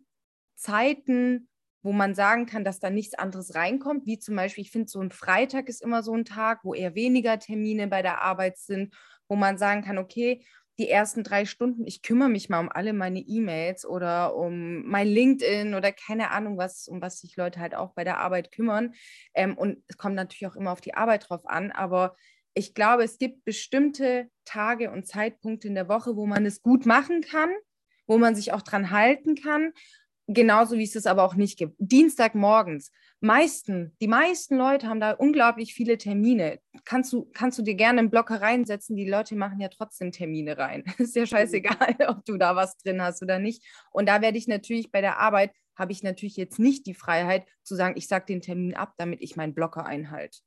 [0.56, 1.48] Zeiten,
[1.82, 5.00] wo man sagen kann, dass da nichts anderes reinkommt, wie zum Beispiel, ich finde so
[5.00, 8.94] ein Freitag ist immer so ein Tag, wo eher weniger Termine bei der Arbeit sind,
[9.28, 10.44] wo man sagen kann, okay,
[10.78, 15.08] die ersten drei Stunden, ich kümmere mich mal um alle meine E-Mails oder um mein
[15.08, 18.94] LinkedIn oder keine Ahnung, was, um was sich Leute halt auch bei der Arbeit kümmern.
[19.34, 22.16] Ähm, und es kommt natürlich auch immer auf die Arbeit drauf an, aber
[22.54, 26.86] ich glaube, es gibt bestimmte Tage und Zeitpunkte in der Woche, wo man es gut
[26.86, 27.50] machen kann,
[28.06, 29.72] wo man sich auch dran halten kann
[30.28, 31.76] Genauso wie es es aber auch nicht gibt.
[31.78, 32.90] Dienstagmorgens.
[33.26, 36.60] Meisten, die meisten Leute haben da unglaublich viele Termine.
[36.84, 38.96] Kannst du, kannst du dir gerne einen Blocker reinsetzen?
[38.96, 40.84] Die Leute machen ja trotzdem Termine rein.
[40.98, 43.62] Ist ja scheißegal, ob du da was drin hast oder nicht.
[43.90, 47.44] Und da werde ich natürlich bei der Arbeit, habe ich natürlich jetzt nicht die Freiheit
[47.62, 50.38] zu sagen, ich sage den Termin ab, damit ich meinen Blocker einhalte.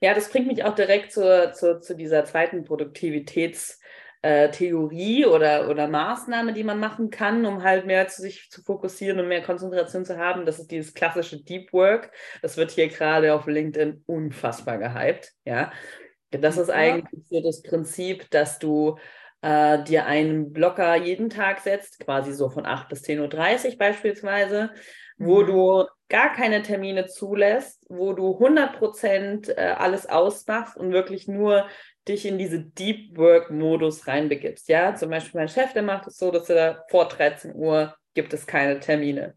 [0.00, 3.78] Ja, das bringt mich auch direkt zur, zur, zu dieser zweiten Produktivitäts-
[4.24, 8.62] äh, Theorie oder, oder Maßnahme, die man machen kann, um halt mehr zu sich zu
[8.62, 10.46] fokussieren und mehr Konzentration zu haben.
[10.46, 12.10] Das ist dieses klassische Deep Work.
[12.40, 15.32] Das wird hier gerade auf LinkedIn unfassbar gehypt.
[15.44, 15.72] Ja,
[16.30, 18.96] das ist eigentlich so das Prinzip, dass du
[19.42, 24.70] äh, dir einen Blocker jeden Tag setzt, quasi so von 8 bis 10.30 Uhr beispielsweise,
[25.18, 25.46] wo mhm.
[25.46, 31.66] du gar keine Termine zulässt, wo du 100 Prozent äh, alles ausmachst und wirklich nur
[32.08, 34.68] dich in diese Deep Work-Modus reinbegibst.
[34.68, 38.32] Ja, zum Beispiel mein Chef, der macht es so, dass er vor 13 Uhr gibt
[38.32, 39.34] es keine Termine.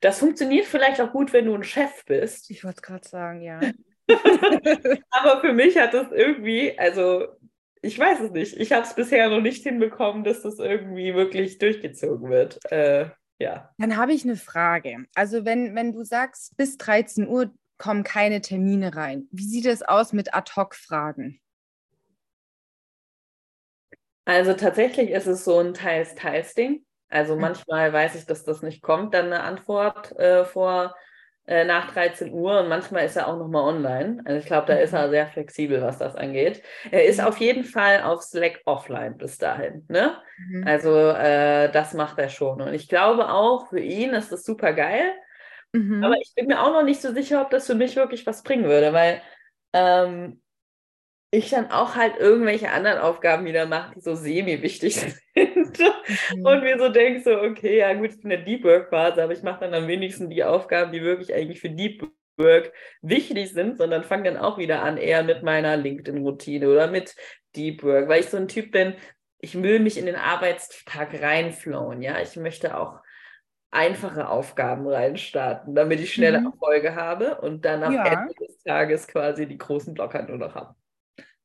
[0.00, 2.50] Das funktioniert vielleicht auch gut, wenn du ein Chef bist.
[2.50, 3.60] Ich wollte es gerade sagen, ja.
[5.10, 7.28] Aber für mich hat das irgendwie, also
[7.82, 8.56] ich weiß es nicht.
[8.56, 12.60] Ich habe es bisher noch nicht hinbekommen, dass das irgendwie wirklich durchgezogen wird.
[12.70, 13.70] Äh, ja.
[13.78, 15.04] Dann habe ich eine Frage.
[15.14, 19.82] Also wenn, wenn du sagst, bis 13 Uhr kommen keine Termine rein, wie sieht es
[19.82, 21.40] aus mit Ad-Hoc-Fragen?
[24.26, 26.84] Also tatsächlich ist es so ein Teils-Teils-Ding.
[27.08, 27.40] Also mhm.
[27.40, 30.94] manchmal weiß ich, dass das nicht kommt, dann eine Antwort äh, vor
[31.46, 34.20] äh, nach 13 Uhr und manchmal ist er auch nochmal online.
[34.24, 35.10] Also ich glaube, da ist er mhm.
[35.12, 36.60] sehr flexibel, was das angeht.
[36.90, 37.26] Er ist mhm.
[37.26, 39.84] auf jeden Fall auf Slack offline bis dahin.
[39.88, 40.20] Ne?
[40.38, 40.66] Mhm.
[40.66, 42.60] Also äh, das macht er schon.
[42.60, 45.12] Und ich glaube auch, für ihn ist das super geil.
[45.72, 46.02] Mhm.
[46.02, 48.42] Aber ich bin mir auch noch nicht so sicher, ob das für mich wirklich was
[48.42, 49.22] bringen würde, weil
[49.72, 50.42] ähm,
[51.30, 54.94] ich dann auch halt irgendwelche anderen Aufgaben wieder mache, die so semi-wichtig
[55.34, 55.78] sind.
[56.34, 56.46] Mhm.
[56.46, 59.32] Und mir so denke, so, okay, ja gut, ich bin in der Deep Work-Phase, aber
[59.32, 62.08] ich mache dann am wenigsten die Aufgaben, die wirklich eigentlich für Deep
[62.38, 67.16] Work wichtig sind, sondern fange dann auch wieder an, eher mit meiner LinkedIn-Routine oder mit
[67.54, 68.94] Deep Work, weil ich so ein Typ bin,
[69.38, 72.20] ich will mich in den Arbeitstag reinflowen, ja.
[72.20, 73.00] Ich möchte auch
[73.70, 76.46] einfache Aufgaben reinstarten, damit ich schnelle mhm.
[76.46, 78.04] Erfolge habe und dann am ja.
[78.04, 80.74] Ende des Tages quasi die großen Blocker nur noch habe.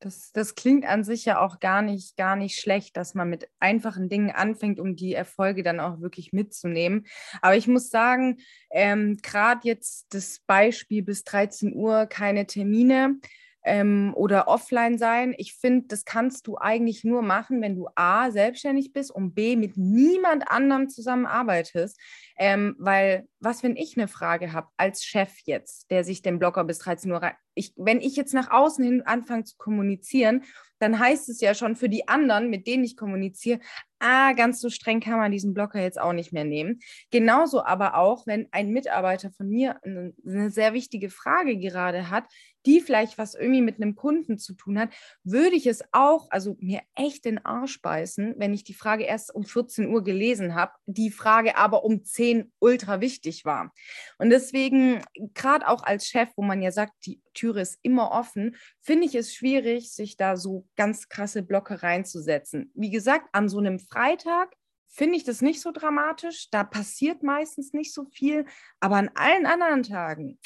[0.01, 3.47] Das, das klingt an sich ja auch gar nicht, gar nicht schlecht, dass man mit
[3.59, 7.05] einfachen Dingen anfängt, um die Erfolge dann auch wirklich mitzunehmen.
[7.41, 8.39] Aber ich muss sagen,
[8.71, 13.19] ähm, gerade jetzt das Beispiel bis 13 Uhr keine Termine
[13.63, 15.35] ähm, oder offline sein.
[15.37, 19.55] Ich finde, das kannst du eigentlich nur machen, wenn du A, selbstständig bist und B,
[19.55, 21.99] mit niemand anderem zusammenarbeitest.
[22.37, 26.63] Ähm, weil, was, wenn ich eine Frage habe als Chef jetzt, der sich den Blogger
[26.63, 27.21] bis 13 Uhr,
[27.53, 30.43] ich, wenn ich jetzt nach außen hin anfange zu kommunizieren,
[30.79, 33.59] dann heißt es ja schon für die anderen, mit denen ich kommuniziere,
[34.01, 36.79] ah, ganz so streng kann man diesen Blocker jetzt auch nicht mehr nehmen.
[37.11, 42.25] Genauso aber auch, wenn ein Mitarbeiter von mir eine sehr wichtige Frage gerade hat,
[42.65, 44.89] die vielleicht was irgendwie mit einem Kunden zu tun hat,
[45.23, 49.33] würde ich es auch, also mir echt den Arsch beißen, wenn ich die Frage erst
[49.33, 53.73] um 14 Uhr gelesen habe, die Frage aber um 10 ultra wichtig war.
[54.17, 55.01] Und deswegen,
[55.33, 59.15] gerade auch als Chef, wo man ja sagt, die Türe ist immer offen, finde ich
[59.15, 62.71] es schwierig, sich da so ganz krasse Blocke reinzusetzen.
[62.75, 64.55] Wie gesagt, an so einem Freitag
[64.87, 66.49] finde ich das nicht so dramatisch.
[66.49, 68.45] Da passiert meistens nicht so viel.
[68.79, 70.39] Aber an allen anderen Tagen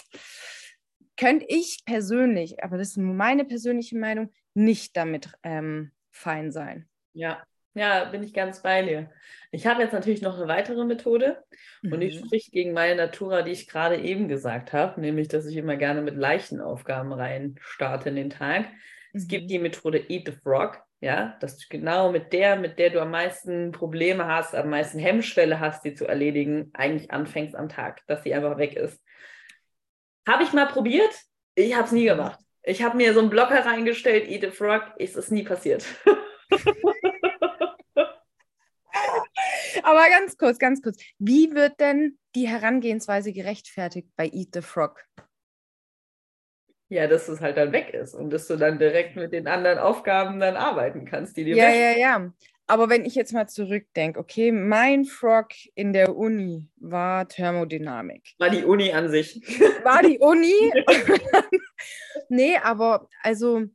[1.18, 6.90] könnte ich persönlich, aber das ist meine persönliche Meinung, nicht damit ähm, fein sein.
[7.14, 7.42] Ja,
[7.74, 9.10] ja, bin ich ganz bei dir.
[9.52, 11.44] Ich habe jetzt natürlich noch eine weitere Methode
[11.84, 12.26] und die mhm.
[12.26, 16.02] spricht gegen meine Natura, die ich gerade eben gesagt habe, nämlich, dass ich immer gerne
[16.02, 18.62] mit leichten Aufgaben rein starte in den Tag.
[18.62, 18.68] Mhm.
[19.14, 19.48] Es gibt mhm.
[19.50, 23.12] die Methode Eat the Frog, ja, dass du genau mit der, mit der du am
[23.12, 28.24] meisten Probleme hast, am meisten Hemmschwelle hast, die zu erledigen, eigentlich anfängst am Tag, dass
[28.24, 29.02] sie einfach weg ist.
[30.28, 31.14] Habe ich mal probiert,
[31.56, 32.40] ich habe es nie gemacht.
[32.64, 35.86] Ich habe mir so einen Blocker reingestellt, Eat the Frog, ist es nie passiert.
[39.84, 40.98] Aber ganz kurz, ganz kurz.
[41.20, 45.06] Wie wird denn die Herangehensweise gerechtfertigt bei Eat the Frog?
[46.90, 49.80] Ja, dass es halt dann weg ist und dass du dann direkt mit den anderen
[49.80, 52.32] Aufgaben dann arbeiten kannst, die dir Ja, ja, ja.
[52.68, 58.34] Aber wenn ich jetzt mal zurückdenke, okay, mein Frog in der Uni war Thermodynamik.
[58.40, 59.40] War die Uni an sich.
[59.84, 60.54] War die Uni?
[62.30, 63.66] nee, aber also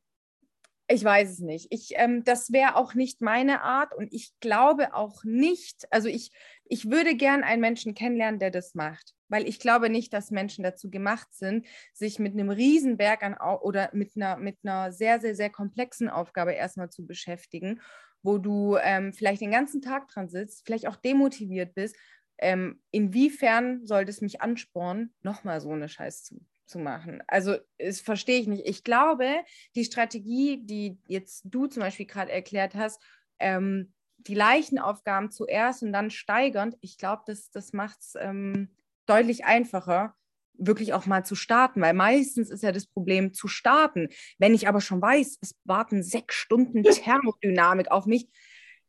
[0.90, 1.68] ich weiß es nicht.
[1.70, 6.32] Ich, ähm, das wäre auch nicht meine Art und ich glaube auch nicht, also ich,
[6.64, 10.64] ich würde gern einen Menschen kennenlernen, der das macht, weil ich glaube nicht, dass Menschen
[10.64, 15.36] dazu gemacht sind, sich mit einem Riesenberg an oder mit einer, mit einer sehr, sehr,
[15.36, 17.80] sehr komplexen Aufgabe erstmal zu beschäftigen,
[18.22, 21.96] wo du ähm, vielleicht den ganzen Tag dran sitzt, vielleicht auch demotiviert bist.
[22.38, 27.22] Ähm, inwiefern sollte es mich anspornen, nochmal so eine Scheiß zu zu machen.
[27.26, 28.66] Also das verstehe ich nicht.
[28.66, 29.26] Ich glaube,
[29.74, 33.02] die Strategie, die jetzt du zum Beispiel gerade erklärt hast,
[33.38, 38.70] ähm, die leichten Aufgaben zuerst und dann steigernd, ich glaube, das, das macht es ähm,
[39.06, 40.14] deutlich einfacher,
[40.54, 44.08] wirklich auch mal zu starten, weil meistens ist ja das Problem zu starten.
[44.38, 48.28] Wenn ich aber schon weiß, es warten sechs Stunden Thermodynamik auf mich,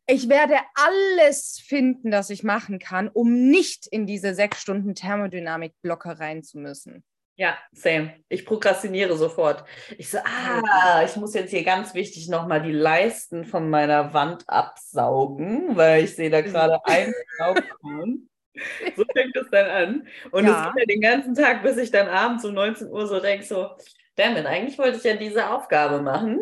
[0.06, 6.18] ich werde alles finden, das ich machen kann, um nicht in diese sechs Stunden Thermodynamik-Blocke
[6.18, 7.04] rein zu müssen.
[7.42, 8.14] Ja, same.
[8.28, 9.64] Ich prokrastiniere sofort.
[9.98, 14.44] Ich so, ah, ich muss jetzt hier ganz wichtig nochmal die Leisten von meiner Wand
[14.48, 18.28] absaugen, weil ich sehe da gerade einen Staubkorn.
[18.96, 20.08] So fängt es dann an.
[20.30, 20.66] Und es ja.
[20.66, 23.70] geht ja den ganzen Tag, bis ich dann abends um 19 Uhr so denke, so,
[24.14, 26.38] damit eigentlich wollte ich ja diese Aufgabe machen.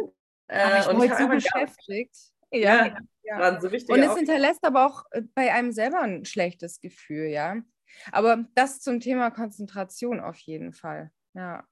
[0.49, 2.17] Aber ich äh, und ich so beschäftigt.
[2.51, 3.39] Ja, ja, ja.
[3.39, 7.63] Waren so Und es hinterlässt aber auch äh, bei einem selber ein schlechtes Gefühl, ja.
[8.13, 11.11] Aber das zum Thema Konzentration auf jeden Fall.
[11.35, 11.65] Ja.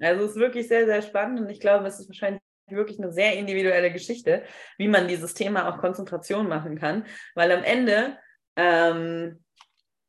[0.00, 3.12] Also es ist wirklich sehr, sehr spannend und ich glaube, es ist wahrscheinlich wirklich eine
[3.12, 4.42] sehr individuelle Geschichte,
[4.78, 8.18] wie man dieses Thema auch Konzentration machen kann, weil am Ende
[8.56, 9.44] ähm,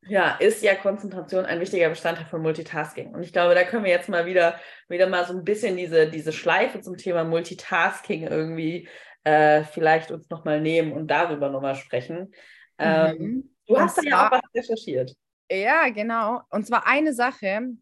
[0.08, 3.14] ja, ist ja Konzentration ein wichtiger Bestandteil von Multitasking.
[3.14, 6.08] Und ich glaube, da können wir jetzt mal wieder, wieder mal so ein bisschen diese,
[6.10, 8.88] diese Schleife zum Thema Multitasking irgendwie
[9.24, 12.34] äh, vielleicht uns nochmal nehmen und darüber nochmal sprechen.
[12.78, 13.56] Ähm, mhm.
[13.68, 15.16] Du hast zwar, ja auch was recherchiert.
[15.50, 16.42] Ja, genau.
[16.50, 17.76] Und zwar eine Sache,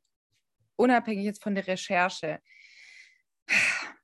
[0.75, 2.39] unabhängig jetzt von der Recherche.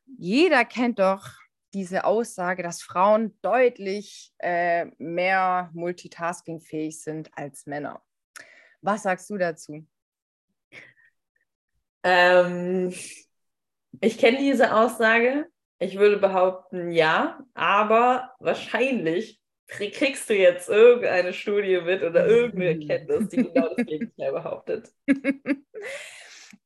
[0.05, 1.27] Jeder kennt doch
[1.73, 8.01] diese Aussage, dass Frauen deutlich äh, mehr multitaskingfähig sind als Männer.
[8.81, 9.85] Was sagst du dazu?
[12.03, 12.93] Ähm,
[14.01, 15.47] ich kenne diese Aussage.
[15.79, 19.38] Ich würde behaupten, ja, aber wahrscheinlich
[19.69, 24.91] kriegst du jetzt irgendeine Studie mit oder irgendeine Erkenntnis, die genau das Gegenteil behauptet.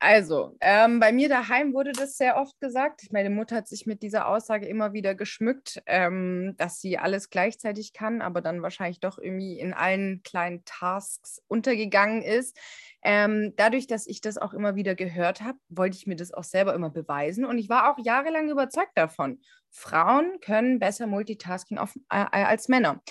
[0.06, 3.04] Also, ähm, bei mir daheim wurde das sehr oft gesagt.
[3.14, 7.94] Meine Mutter hat sich mit dieser Aussage immer wieder geschmückt, ähm, dass sie alles gleichzeitig
[7.94, 12.58] kann, aber dann wahrscheinlich doch irgendwie in allen kleinen Tasks untergegangen ist.
[13.02, 16.44] Ähm, dadurch, dass ich das auch immer wieder gehört habe, wollte ich mir das auch
[16.44, 17.46] selber immer beweisen.
[17.46, 19.40] Und ich war auch jahrelang überzeugt davon.
[19.72, 23.02] Frauen können besser Multitasking auf, äh, als Männer.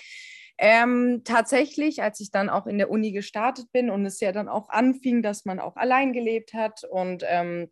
[0.65, 4.49] Ähm, tatsächlich, als ich dann auch in der Uni gestartet bin und es ja dann
[4.49, 7.69] auch anfing, dass man auch allein gelebt hat und ähm,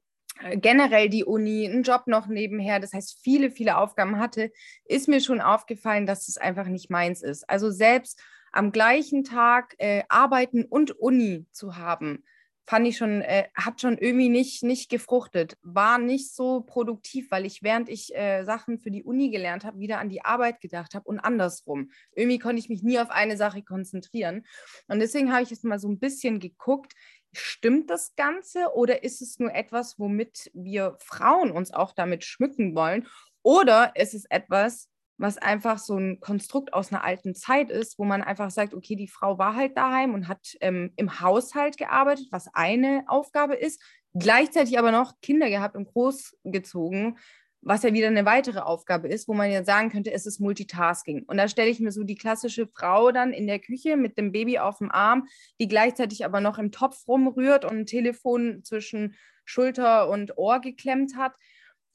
[0.57, 4.51] generell die Uni, einen Job noch nebenher, das heißt viele, viele Aufgaben hatte,
[4.87, 7.49] ist mir schon aufgefallen, dass es einfach nicht meins ist.
[7.49, 12.25] Also selbst am gleichen Tag äh, arbeiten und Uni zu haben,
[12.71, 17.45] fand ich schon, äh, hat schon irgendwie nicht, nicht gefruchtet, war nicht so produktiv, weil
[17.45, 20.95] ich, während ich äh, Sachen für die Uni gelernt habe, wieder an die Arbeit gedacht
[20.95, 21.91] habe und andersrum.
[22.15, 24.47] Irgendwie konnte ich mich nie auf eine Sache konzentrieren.
[24.87, 26.93] Und deswegen habe ich jetzt mal so ein bisschen geguckt,
[27.33, 32.77] stimmt das Ganze oder ist es nur etwas, womit wir Frauen uns auch damit schmücken
[32.77, 33.09] wollen?
[33.43, 34.90] Oder ist es etwas,
[35.21, 38.97] was einfach so ein Konstrukt aus einer alten Zeit ist, wo man einfach sagt, okay,
[38.97, 43.83] die Frau war halt daheim und hat ähm, im Haushalt gearbeitet, was eine Aufgabe ist,
[44.15, 47.19] gleichzeitig aber noch Kinder gehabt und großgezogen,
[47.61, 51.25] was ja wieder eine weitere Aufgabe ist, wo man ja sagen könnte, es ist Multitasking.
[51.25, 54.33] Und da stelle ich mir so die klassische Frau dann in der Küche mit dem
[54.33, 55.29] Baby auf dem Arm,
[55.61, 61.17] die gleichzeitig aber noch im Topf rumrührt und ein Telefon zwischen Schulter und Ohr geklemmt
[61.17, 61.35] hat.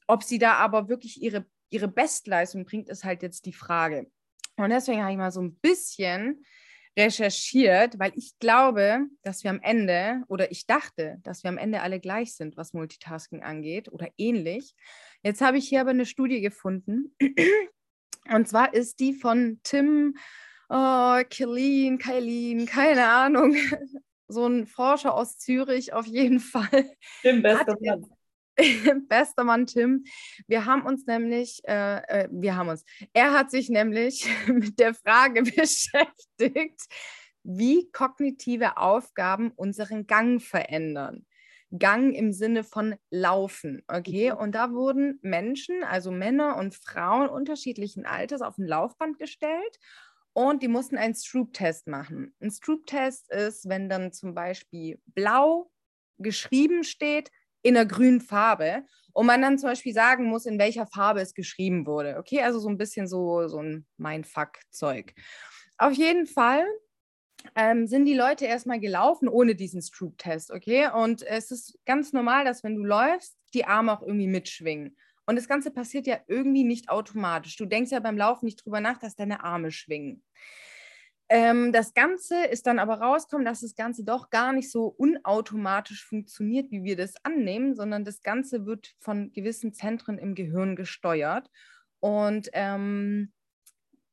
[0.06, 4.10] Ob sie da aber wirklich ihre ihre Bestleistung bringt, ist halt jetzt die Frage.
[4.56, 6.44] Und deswegen habe ich mal so ein bisschen
[6.98, 11.82] recherchiert, weil ich glaube, dass wir am Ende oder ich dachte, dass wir am Ende
[11.82, 14.74] alle gleich sind, was Multitasking angeht oder ähnlich.
[15.22, 17.14] Jetzt habe ich hier aber eine Studie gefunden
[18.32, 20.16] und zwar ist die von Tim
[20.68, 23.54] oh, Killeen, Kailin, keine Ahnung,
[24.28, 26.90] so ein Forscher aus Zürich auf jeden Fall.
[27.22, 28.06] Tim, bester Mann.
[29.08, 30.04] Bester Mann Tim.
[30.46, 34.94] Wir haben uns nämlich, äh, äh, wir haben uns, er hat sich nämlich mit der
[34.94, 36.82] Frage beschäftigt,
[37.42, 41.26] wie kognitive Aufgaben unseren Gang verändern.
[41.76, 44.32] Gang im Sinne von Laufen, okay?
[44.32, 44.38] Mhm.
[44.38, 49.78] Und da wurden Menschen, also Männer und Frauen unterschiedlichen Alters auf ein Laufband gestellt
[50.32, 52.34] und die mussten einen Stroop-Test machen.
[52.40, 55.70] Ein Stroop-Test ist, wenn dann zum Beispiel blau
[56.18, 57.30] geschrieben steht,
[57.66, 61.34] in einer grünen Farbe und man dann zum Beispiel sagen muss, in welcher Farbe es
[61.34, 62.16] geschrieben wurde.
[62.18, 65.14] Okay, also so ein bisschen so, so ein Mindfuck-Zeug.
[65.78, 66.64] Auf jeden Fall
[67.56, 70.88] ähm, sind die Leute erstmal gelaufen ohne diesen Stroop-Test, okay?
[70.94, 74.96] Und es ist ganz normal, dass wenn du läufst, die Arme auch irgendwie mitschwingen.
[75.26, 77.56] Und das Ganze passiert ja irgendwie nicht automatisch.
[77.56, 80.22] Du denkst ja beim Laufen nicht drüber nach, dass deine Arme schwingen.
[81.28, 86.04] Ähm, das Ganze ist dann aber rausgekommen, dass das Ganze doch gar nicht so unautomatisch
[86.04, 91.50] funktioniert, wie wir das annehmen, sondern das Ganze wird von gewissen Zentren im Gehirn gesteuert.
[91.98, 93.32] Und ähm,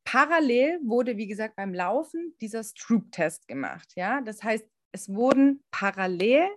[0.06, 3.94] parallel wurde, wie gesagt, beim Laufen dieser Stroop-Test gemacht.
[3.96, 4.22] Ja?
[4.22, 6.48] Das heißt, es wurden parallel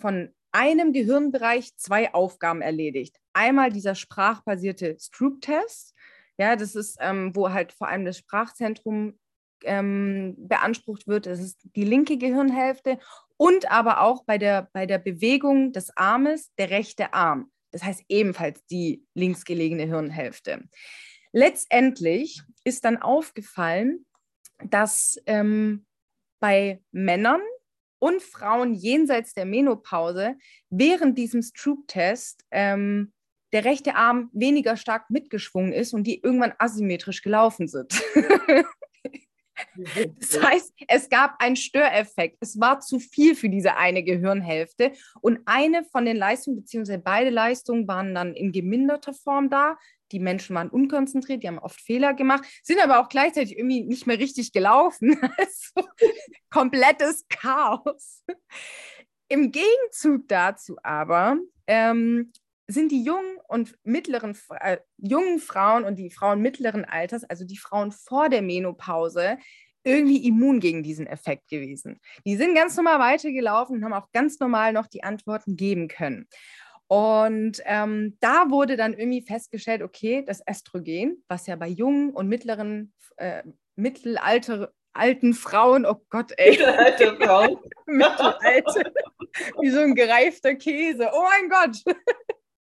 [0.00, 3.16] von einem Gehirnbereich zwei Aufgaben erledigt.
[3.32, 5.94] Einmal dieser sprachbasierte Stroop-Test,
[6.38, 9.18] ja, das ist, ähm, wo halt vor allem das Sprachzentrum
[9.64, 11.26] ähm, beansprucht wird.
[11.26, 12.98] Das ist die linke Gehirnhälfte
[13.36, 17.50] und aber auch bei der, bei der Bewegung des Armes der rechte Arm.
[17.70, 20.64] Das heißt ebenfalls die linksgelegene Hirnhälfte.
[21.32, 24.04] Letztendlich ist dann aufgefallen,
[24.64, 25.86] dass ähm,
[26.40, 27.40] bei Männern
[27.98, 30.36] und Frauen jenseits der Menopause
[30.70, 33.12] während diesem Stroop-Test ähm,
[33.52, 37.92] der rechte Arm weniger stark mitgeschwungen ist und die irgendwann asymmetrisch gelaufen sind.
[40.20, 42.38] Das heißt, es gab einen Störeffekt.
[42.40, 44.92] Es war zu viel für diese eine Gehirnhälfte.
[45.20, 49.76] Und eine von den Leistungen, beziehungsweise beide Leistungen, waren dann in geminderter Form da.
[50.12, 54.06] Die Menschen waren unkonzentriert, die haben oft Fehler gemacht, sind aber auch gleichzeitig irgendwie nicht
[54.06, 55.16] mehr richtig gelaufen.
[55.38, 55.88] Also
[56.50, 58.24] komplettes Chaos.
[59.28, 62.32] Im Gegenzug dazu aber ähm,
[62.70, 67.58] sind die jungen und mittleren, äh, jungen Frauen und die Frauen mittleren Alters, also die
[67.58, 69.38] Frauen vor der Menopause,
[69.82, 72.00] irgendwie immun gegen diesen Effekt gewesen.
[72.26, 76.28] Die sind ganz normal weitergelaufen und haben auch ganz normal noch die Antworten geben können.
[76.86, 82.28] Und ähm, da wurde dann irgendwie festgestellt, okay, das Östrogen, was ja bei jungen und
[82.28, 83.42] mittleren, äh,
[83.76, 86.50] mittelalter, alten Frauen, oh Gott, ey.
[86.50, 87.58] Mittelalte Frauen.
[87.86, 88.92] Mittelalte.
[89.60, 91.08] Wie so ein gereifter Käse.
[91.12, 91.96] Oh mein Gott.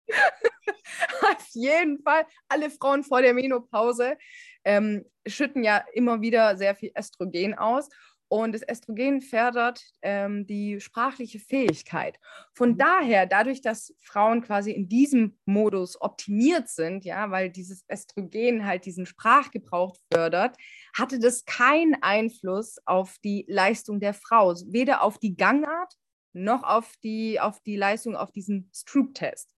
[1.22, 4.18] Auf jeden Fall, alle Frauen vor der Menopause
[4.64, 7.90] ähm, schütten ja immer wieder sehr viel Östrogen aus.
[8.32, 12.20] Und das Östrogen fördert ähm, die sprachliche Fähigkeit.
[12.54, 12.78] Von mhm.
[12.78, 18.86] daher, dadurch, dass Frauen quasi in diesem Modus optimiert sind, ja, weil dieses Östrogen halt
[18.86, 20.56] diesen Sprachgebrauch fördert,
[20.96, 25.96] hatte das keinen Einfluss auf die Leistung der Frau, weder auf die Gangart
[26.32, 29.56] noch auf die, auf die Leistung auf diesen Stroop-Test.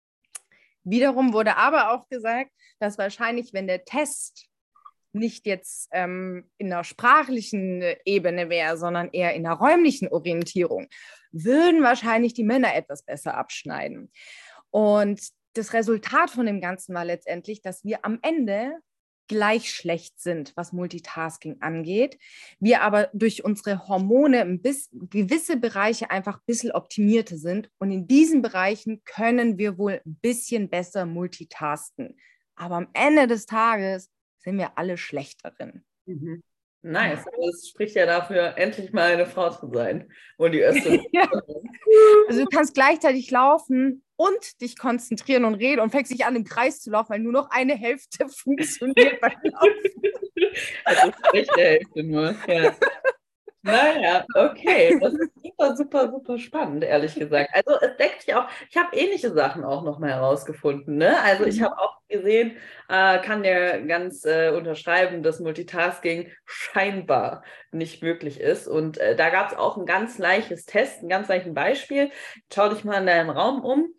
[0.84, 4.46] Wiederum wurde aber auch gesagt, dass wahrscheinlich, wenn der Test
[5.12, 10.88] nicht jetzt ähm, in einer sprachlichen Ebene wäre, sondern eher in einer räumlichen Orientierung,
[11.32, 14.10] würden wahrscheinlich die Männer etwas besser abschneiden.
[14.70, 15.20] Und
[15.54, 18.78] das Resultat von dem Ganzen war letztendlich, dass wir am Ende
[19.30, 22.18] gleich schlecht sind, was Multitasking angeht.
[22.58, 27.70] Wir aber durch unsere Hormone ein bisschen, gewisse Bereiche einfach ein bisschen optimierter sind.
[27.78, 32.18] Und in diesen Bereichen können wir wohl ein bisschen besser multitasken.
[32.56, 35.84] Aber am Ende des Tages sind wir alle Schlechterin.
[36.06, 36.42] Mhm.
[36.82, 40.10] Nice, das spricht ja dafür, endlich mal eine Frau zu sein.
[40.38, 41.00] Und die erste.
[41.12, 41.30] ja.
[42.26, 46.44] Also du kannst gleichzeitig laufen und dich konzentrieren und reden und fängst dich an, im
[46.44, 50.02] Kreis zu laufen, weil nur noch eine Hälfte funktioniert beim Laufen.
[51.32, 52.34] Echt die Hälfte nur.
[52.46, 52.76] Ja.
[53.62, 54.98] Naja, okay.
[55.00, 57.50] Das ist super, super, super spannend, ehrlich gesagt.
[57.52, 60.96] Also es deckt sich auch, ich habe ähnliche Sachen auch nochmal herausgefunden.
[60.96, 61.20] Ne?
[61.22, 61.64] Also ich mhm.
[61.64, 62.56] habe auch gesehen,
[62.88, 68.68] äh, kann der ganz äh, unterschreiben, dass Multitasking scheinbar nicht möglich ist.
[68.68, 72.10] Und äh, da gab es auch ein ganz leichtes Test, ein ganz leichtes Beispiel.
[72.52, 73.94] Schau dich mal in deinem Raum um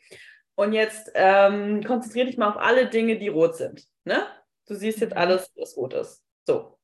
[0.56, 3.84] und jetzt ähm, konzentriere dich mal auf alle Dinge, die rot sind.
[4.04, 4.26] Ne?
[4.67, 5.19] Du siehst jetzt mhm.
[5.19, 6.24] alles, was rot ist.
[6.47, 6.80] So,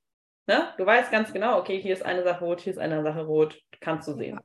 [0.48, 0.74] Ne?
[0.78, 3.62] Du weißt ganz genau, okay, hier ist eine Sache rot, hier ist eine Sache rot,
[3.82, 4.40] kannst du sehen.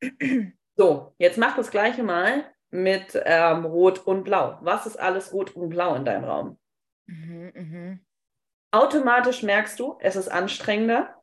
[0.76, 4.58] So, jetzt mach das gleiche mal mit ähm, Rot und Blau.
[4.60, 6.58] Was ist alles Rot und Blau in deinem Raum?
[7.06, 7.98] Mhm, mh.
[8.72, 11.14] Automatisch merkst du, es ist anstrengender,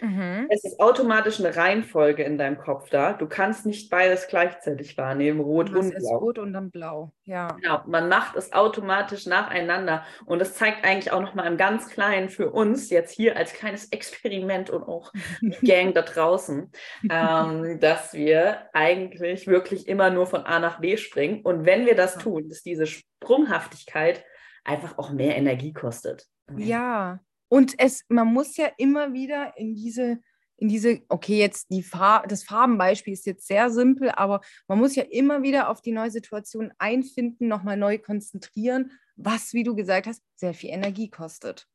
[0.00, 0.48] Mhm.
[0.50, 3.12] Es ist automatisch eine Reihenfolge in deinem Kopf da.
[3.12, 5.98] Du kannst nicht beides gleichzeitig wahrnehmen, rot und, und blau.
[5.98, 7.48] Ist rot und dann blau, ja.
[7.60, 10.04] Genau, man macht es automatisch nacheinander.
[10.24, 13.92] Und das zeigt eigentlich auch nochmal im ganz Kleinen für uns, jetzt hier als kleines
[13.92, 16.72] Experiment und auch die Gang da draußen,
[17.08, 21.42] ähm, dass wir eigentlich wirklich immer nur von A nach B springen.
[21.42, 24.24] Und wenn wir das tun, dass diese Sprunghaftigkeit
[24.64, 26.26] einfach auch mehr Energie kostet.
[26.56, 27.20] Ja,
[27.52, 30.22] und es, man muss ja immer wieder in diese,
[30.56, 34.94] in diese, okay, jetzt die Farb, das Farbenbeispiel ist jetzt sehr simpel, aber man muss
[34.96, 40.06] ja immer wieder auf die neue Situation einfinden, nochmal neu konzentrieren, was, wie du gesagt
[40.06, 41.68] hast, sehr viel Energie kostet.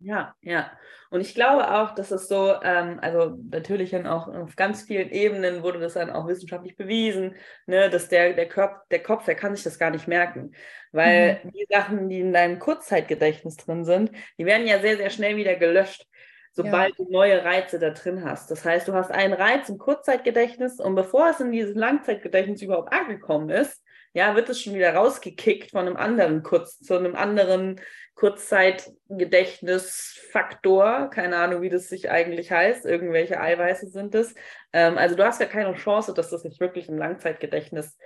[0.00, 0.70] Ja, ja.
[1.10, 5.10] Und ich glaube auch, dass es so, ähm, also natürlich dann auch auf ganz vielen
[5.10, 7.34] Ebenen wurde das dann auch wissenschaftlich bewiesen,
[7.66, 10.52] ne, dass der, der, Körper, der Kopf, der kann sich das gar nicht merken.
[10.92, 11.50] Weil mhm.
[11.50, 15.56] die Sachen, die in deinem Kurzzeitgedächtnis drin sind, die werden ja sehr, sehr schnell wieder
[15.56, 16.06] gelöscht,
[16.52, 17.04] sobald ja.
[17.04, 18.50] du neue Reize da drin hast.
[18.50, 22.92] Das heißt, du hast einen Reiz im Kurzzeitgedächtnis und bevor es in dieses Langzeitgedächtnis überhaupt
[22.92, 23.82] angekommen ist,
[24.14, 27.80] ja, wird es schon wieder rausgekickt von einem anderen kurz, zu einem anderen
[28.14, 34.34] Kurzzeitgedächtnisfaktor, keine Ahnung, wie das sich eigentlich heißt, irgendwelche Eiweiße sind es.
[34.72, 37.96] Ähm, also du hast ja keine Chance, dass das sich wirklich im Langzeitgedächtnis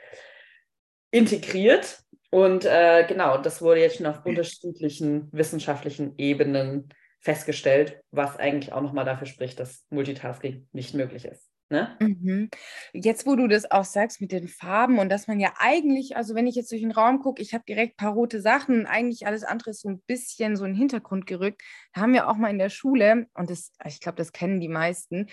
[1.10, 2.00] integriert.
[2.30, 6.88] Und äh, genau, das wurde jetzt schon auf unterschiedlichen wissenschaftlichen Ebenen
[7.20, 11.51] festgestellt, was eigentlich auch nochmal dafür spricht, dass Multitasking nicht möglich ist.
[11.72, 11.96] Ne?
[12.00, 12.50] Mhm.
[12.92, 16.35] Jetzt, wo du das auch sagst mit den Farben und dass man ja eigentlich, also
[16.35, 19.26] wenn ich jetzt durch den Raum gucke, ich habe direkt ein paar rote Sachen, eigentlich
[19.26, 21.62] alles andere ist so ein bisschen so in den Hintergrund gerückt.
[21.94, 24.68] Da haben wir auch mal in der Schule, und das, ich glaube, das kennen die
[24.68, 25.29] meisten,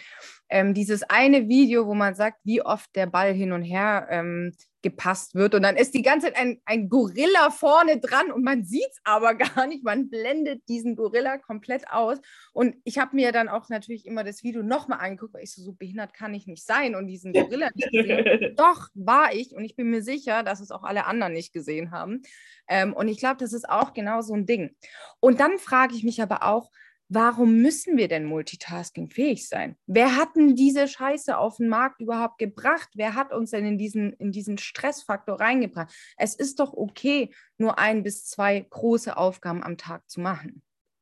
[0.50, 4.52] ähm, dieses eine Video, wo man sagt, wie oft der Ball hin und her ähm,
[4.82, 5.56] gepasst wird.
[5.56, 9.00] Und dann ist die ganze Zeit ein, ein Gorilla vorne dran und man sieht es
[9.04, 9.84] aber gar nicht.
[9.84, 12.20] Man blendet diesen Gorilla komplett aus.
[12.54, 15.62] Und ich habe mir dann auch natürlich immer das Video nochmal angeguckt, weil ich so,
[15.62, 18.54] so behindert kann ich nicht sein und diesen Gorilla nicht gesehen.
[18.56, 19.54] Doch, war ich.
[19.54, 22.22] Und ich bin mir sicher, dass es auch alle anderen nicht gesehen haben.
[22.68, 24.76] Ähm, und ich glaube, das ist auch genau so ein Ding.
[25.20, 26.72] Und dann frage ich mich aber auch,
[27.10, 29.76] warum müssen wir denn multitaskingfähig sein?
[29.88, 32.90] Wer hat denn diese Scheiße auf den Markt überhaupt gebracht?
[32.94, 35.94] Wer hat uns denn in diesen, in diesen Stressfaktor reingebracht?
[36.18, 40.62] Es ist doch okay, nur ein bis zwei große Aufgaben am Tag zu machen.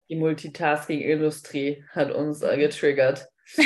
[0.10, 3.28] Die Multitasking-Industrie hat uns äh, getriggert.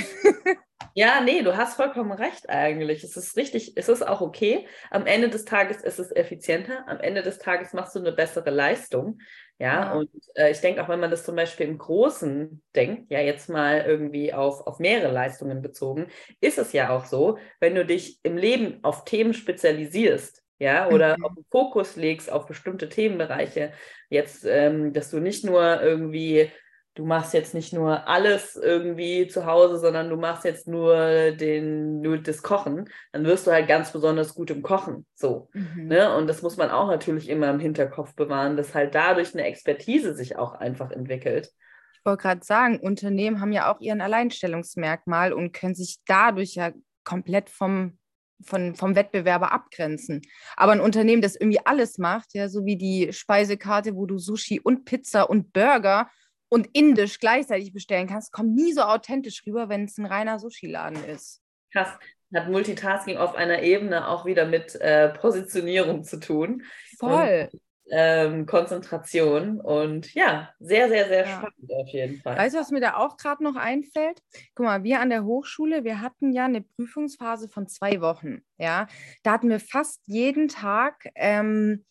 [0.95, 3.03] ja, nee, du hast vollkommen recht eigentlich.
[3.03, 4.67] Es ist richtig, es ist auch okay.
[4.89, 6.87] Am Ende des Tages ist es effizienter.
[6.87, 9.19] Am Ende des Tages machst du eine bessere Leistung.
[9.62, 13.20] Ja, und äh, ich denke auch, wenn man das zum Beispiel im Großen denkt, ja,
[13.20, 16.07] jetzt mal irgendwie auf, auf mehrere Leistungen bezogen,
[16.39, 21.16] ist es ja auch so, wenn du dich im Leben auf Themen spezialisierst, ja, oder
[21.16, 21.26] mhm.
[21.26, 23.72] auf den Fokus legst auf bestimmte Themenbereiche,
[24.09, 26.49] jetzt, ähm, dass du nicht nur irgendwie
[26.95, 32.01] du machst jetzt nicht nur alles irgendwie zu Hause, sondern du machst jetzt nur den,
[32.01, 35.05] nur das Kochen, dann wirst du halt ganz besonders gut im Kochen.
[35.15, 35.49] So.
[35.53, 35.87] Mhm.
[35.87, 36.15] Ne?
[36.15, 40.13] Und das muss man auch natürlich immer im Hinterkopf bewahren, dass halt dadurch eine Expertise
[40.13, 41.51] sich auch einfach entwickelt.
[41.93, 46.71] Ich wollte gerade sagen, Unternehmen haben ja auch ihren Alleinstellungsmerkmal und können sich dadurch ja
[47.03, 47.97] komplett vom
[48.43, 50.21] von, vom Wettbewerber abgrenzen.
[50.55, 54.59] Aber ein Unternehmen, das irgendwie alles macht, ja, so wie die Speisekarte, wo du Sushi
[54.59, 56.09] und Pizza und Burger
[56.52, 61.04] und indisch gleichzeitig bestellen kannst, kommt nie so authentisch rüber, wenn es ein reiner Sushi-Laden
[61.06, 61.41] ist.
[61.72, 61.97] Krass.
[62.34, 66.64] Hat Multitasking auf einer Ebene auch wieder mit äh, Positionierung zu tun.
[66.97, 67.49] Voll.
[67.52, 71.28] Und, ähm, Konzentration und ja, sehr, sehr, sehr ja.
[71.28, 72.38] spannend auf jeden Fall.
[72.38, 74.22] Weißt du, was mir da auch gerade noch einfällt?
[74.56, 78.43] Guck mal, wir an der Hochschule, wir hatten ja eine Prüfungsphase von zwei Wochen.
[78.58, 78.88] Ja,
[79.24, 81.86] da hatten wir fast jeden Tag ähm,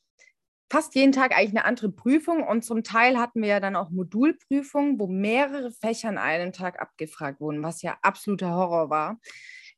[0.71, 3.91] fast jeden Tag eigentlich eine andere Prüfung und zum Teil hatten wir ja dann auch
[3.91, 9.21] Modulprüfungen, wo mehrere Fächer an einem Tag abgefragt wurden, was ja absoluter Horror war.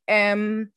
[0.05, 0.71] Ähm,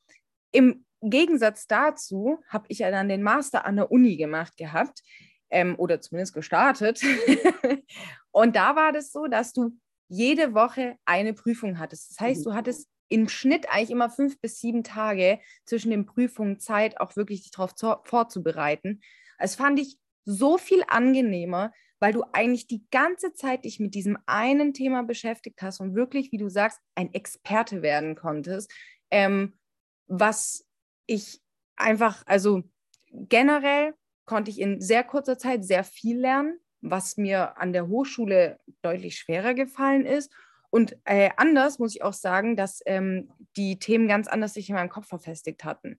[0.52, 5.02] Im Gegensatz dazu habe ich ja dann den Master an der Uni gemacht gehabt
[5.50, 7.02] ähm, oder zumindest gestartet.
[8.30, 9.72] und da war das so, dass du
[10.08, 12.10] jede Woche eine Prüfung hattest.
[12.10, 16.58] Das heißt, du hattest im Schnitt eigentlich immer fünf bis sieben Tage zwischen den Prüfungen
[16.58, 19.00] Zeit, auch wirklich dich darauf vorzubereiten.
[19.38, 24.18] Das fand ich so viel angenehmer, weil du eigentlich die ganze Zeit dich mit diesem
[24.26, 28.70] einen Thema beschäftigt hast und wirklich, wie du sagst, ein Experte werden konntest,
[29.10, 29.54] ähm,
[30.06, 30.66] was
[31.06, 31.40] ich
[31.76, 32.62] einfach, also
[33.10, 33.94] generell
[34.26, 39.18] konnte ich in sehr kurzer Zeit sehr viel lernen, was mir an der Hochschule deutlich
[39.18, 40.32] schwerer gefallen ist.
[40.70, 44.74] Und äh, anders muss ich auch sagen, dass ähm, die Themen ganz anders sich in
[44.74, 45.98] meinem Kopf verfestigt hatten.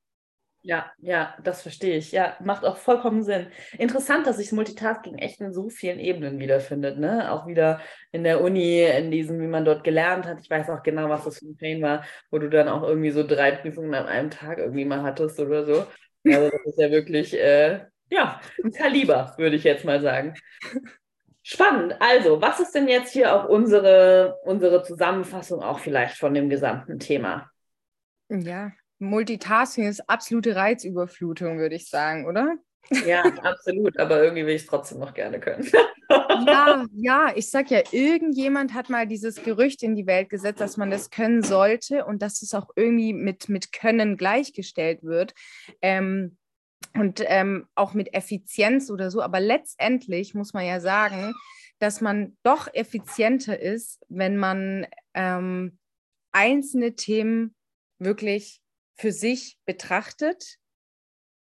[0.68, 2.12] Ja, ja, das verstehe ich.
[2.12, 3.48] Ja, macht auch vollkommen Sinn.
[3.78, 7.32] Interessant, dass sich Multitasking echt in so vielen Ebenen wiederfindet, ne?
[7.32, 7.80] Auch wieder
[8.12, 10.42] in der Uni, in diesem, wie man dort gelernt hat.
[10.42, 13.12] Ich weiß auch genau, was das für ein Pain war, wo du dann auch irgendwie
[13.12, 15.86] so drei Prüfungen an einem Tag irgendwie mal hattest oder so.
[16.26, 20.34] Also das ist ja wirklich, äh, ja, ein Kaliber, würde ich jetzt mal sagen.
[21.44, 21.96] Spannend.
[22.02, 27.00] Also, was ist denn jetzt hier auch unsere, unsere Zusammenfassung auch vielleicht von dem gesamten
[27.00, 27.50] Thema?
[28.28, 32.58] Ja, Multitasking ist absolute Reizüberflutung, würde ich sagen, oder?
[33.06, 33.98] Ja, absolut.
[34.00, 35.70] Aber irgendwie will ich es trotzdem noch gerne können.
[36.10, 40.78] ja, ja, ich sag ja, irgendjemand hat mal dieses Gerücht in die Welt gesetzt, dass
[40.78, 45.34] man das können sollte und dass es auch irgendwie mit, mit Können gleichgestellt wird.
[45.82, 46.38] Ähm,
[46.94, 49.22] und ähm, auch mit Effizienz oder so.
[49.22, 51.34] Aber letztendlich muss man ja sagen,
[51.80, 55.78] dass man doch effizienter ist, wenn man ähm,
[56.32, 57.56] einzelne Themen
[58.00, 58.62] wirklich
[58.98, 60.58] für sich betrachtet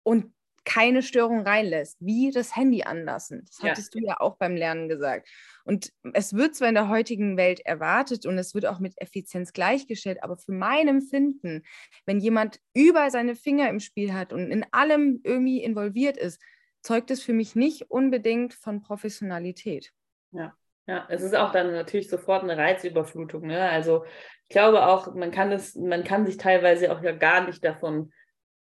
[0.04, 0.34] und
[0.66, 3.44] keine Störung reinlässt, wie das Handy anlassen.
[3.46, 4.00] Das hattest ja.
[4.00, 5.30] du ja auch beim Lernen gesagt.
[5.66, 9.54] Und es wird zwar in der heutigen Welt erwartet und es wird auch mit Effizienz
[9.54, 11.64] gleichgestellt, aber für mein Empfinden,
[12.06, 16.42] wenn jemand über seine Finger im Spiel hat und in allem irgendwie involviert ist,
[16.82, 19.92] zeugt es für mich nicht unbedingt von Professionalität.
[20.32, 20.56] Ja.
[20.86, 23.48] Ja, es ist auch dann natürlich sofort eine Reizüberflutung.
[23.48, 23.70] Ne?
[23.70, 24.04] Also
[24.48, 28.12] ich glaube auch, man kann es, man kann sich teilweise auch ja gar nicht davon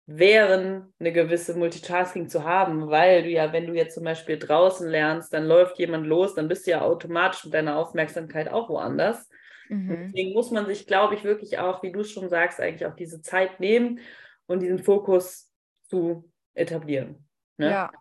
[0.07, 4.89] wehren, eine gewisse Multitasking zu haben, weil du ja, wenn du jetzt zum Beispiel draußen
[4.89, 9.29] lernst, dann läuft jemand los, dann bist du ja automatisch mit deiner Aufmerksamkeit auch woanders.
[9.69, 9.89] Mhm.
[10.07, 13.21] Deswegen muss man sich, glaube ich, wirklich auch, wie du schon sagst, eigentlich auch diese
[13.21, 13.99] Zeit nehmen
[14.47, 15.53] und diesen Fokus
[15.89, 17.27] zu etablieren.
[17.57, 17.71] Ne?
[17.71, 17.93] Ja,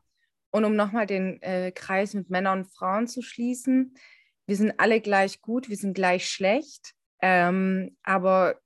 [0.55, 3.93] und um nochmal den äh, Kreis mit Männern und Frauen zu schließen,
[4.47, 8.61] wir sind alle gleich gut, wir sind gleich schlecht, ähm, aber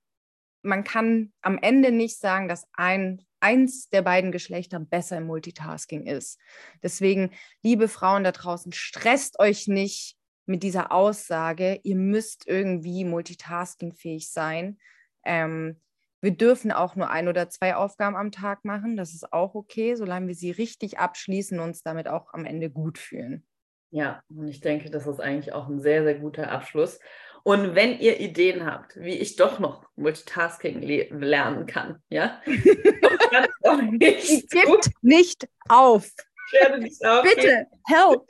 [0.62, 6.06] man kann am Ende nicht sagen, dass ein, eins der beiden Geschlechter besser im Multitasking
[6.06, 6.38] ist.
[6.80, 7.32] Deswegen,
[7.64, 10.16] liebe Frauen da draußen, stresst euch nicht
[10.46, 14.78] mit dieser Aussage, ihr müsst irgendwie multitaskingfähig sein.
[15.24, 15.80] Ähm,
[16.20, 18.96] wir dürfen auch nur ein oder zwei Aufgaben am Tag machen.
[18.96, 22.70] Das ist auch okay, solange wir sie richtig abschließen und uns damit auch am Ende
[22.70, 23.46] gut fühlen.
[23.90, 27.00] Ja, und ich denke, das ist eigentlich auch ein sehr, sehr guter Abschluss.
[27.42, 32.40] Und wenn ihr Ideen habt, wie ich doch noch Multitasking lernen kann, ja,
[33.98, 36.10] Gibt nicht auf.
[36.52, 38.28] Ich werde nicht Bitte, help.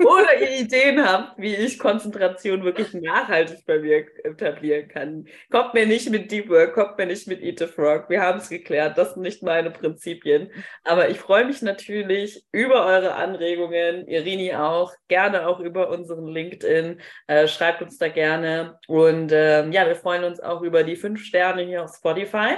[0.00, 5.24] Oder ihr Ideen habt, wie ich Konzentration wirklich nachhaltig bei mir etablieren kann.
[5.50, 8.08] Kommt mir nicht mit Deep Work, kommt mir nicht mit Eat the Frog.
[8.08, 10.50] Wir haben es geklärt, das sind nicht meine Prinzipien.
[10.84, 17.00] Aber ich freue mich natürlich über eure Anregungen, Irini auch, gerne auch über unseren LinkedIn.
[17.26, 18.78] Äh, schreibt uns da gerne.
[18.86, 22.56] Und äh, ja, wir freuen uns auch über die fünf Sterne hier auf Spotify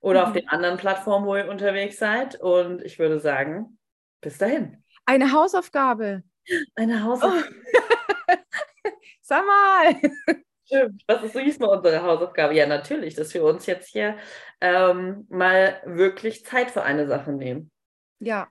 [0.00, 0.26] oder mhm.
[0.26, 2.40] auf den anderen Plattformen, wo ihr unterwegs seid.
[2.40, 3.78] Und ich würde sagen,
[4.20, 4.82] bis dahin.
[5.06, 6.22] Eine Hausaufgabe.
[6.74, 7.54] Eine Hausaufgabe.
[8.28, 8.34] Oh.
[9.20, 9.96] Sag mal.
[10.64, 11.02] Stimmt.
[11.06, 12.54] Was ist diesmal unsere Hausaufgabe?
[12.54, 14.16] Ja, natürlich, dass wir uns jetzt hier
[14.60, 17.70] ähm, mal wirklich Zeit für eine Sache nehmen.
[18.20, 18.48] Ja,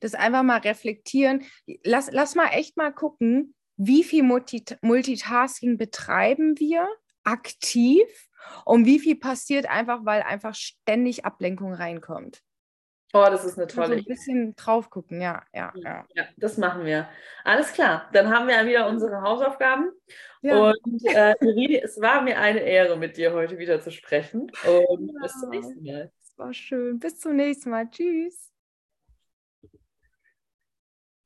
[0.00, 1.44] das einfach mal reflektieren.
[1.84, 6.88] Lass, lass mal echt mal gucken, wie viel Multi Multitasking betreiben wir
[7.24, 8.06] aktiv
[8.64, 12.42] und wie viel passiert einfach, weil einfach ständig Ablenkung reinkommt.
[13.12, 16.06] Oh, das ist eine tolle also ein bisschen drauf gucken, ja, ja, ja.
[16.14, 17.08] Ja, das machen wir.
[17.44, 18.08] Alles klar.
[18.12, 19.90] Dann haben wir ja wieder unsere Hausaufgaben.
[20.42, 20.70] Ja.
[20.70, 24.50] Und äh, Irine, es war mir eine Ehre, mit dir heute wieder zu sprechen.
[24.64, 25.22] Und ja.
[25.22, 26.12] bis zum nächsten Mal.
[26.22, 26.98] Es war schön.
[26.98, 27.90] Bis zum nächsten Mal.
[27.90, 28.49] Tschüss.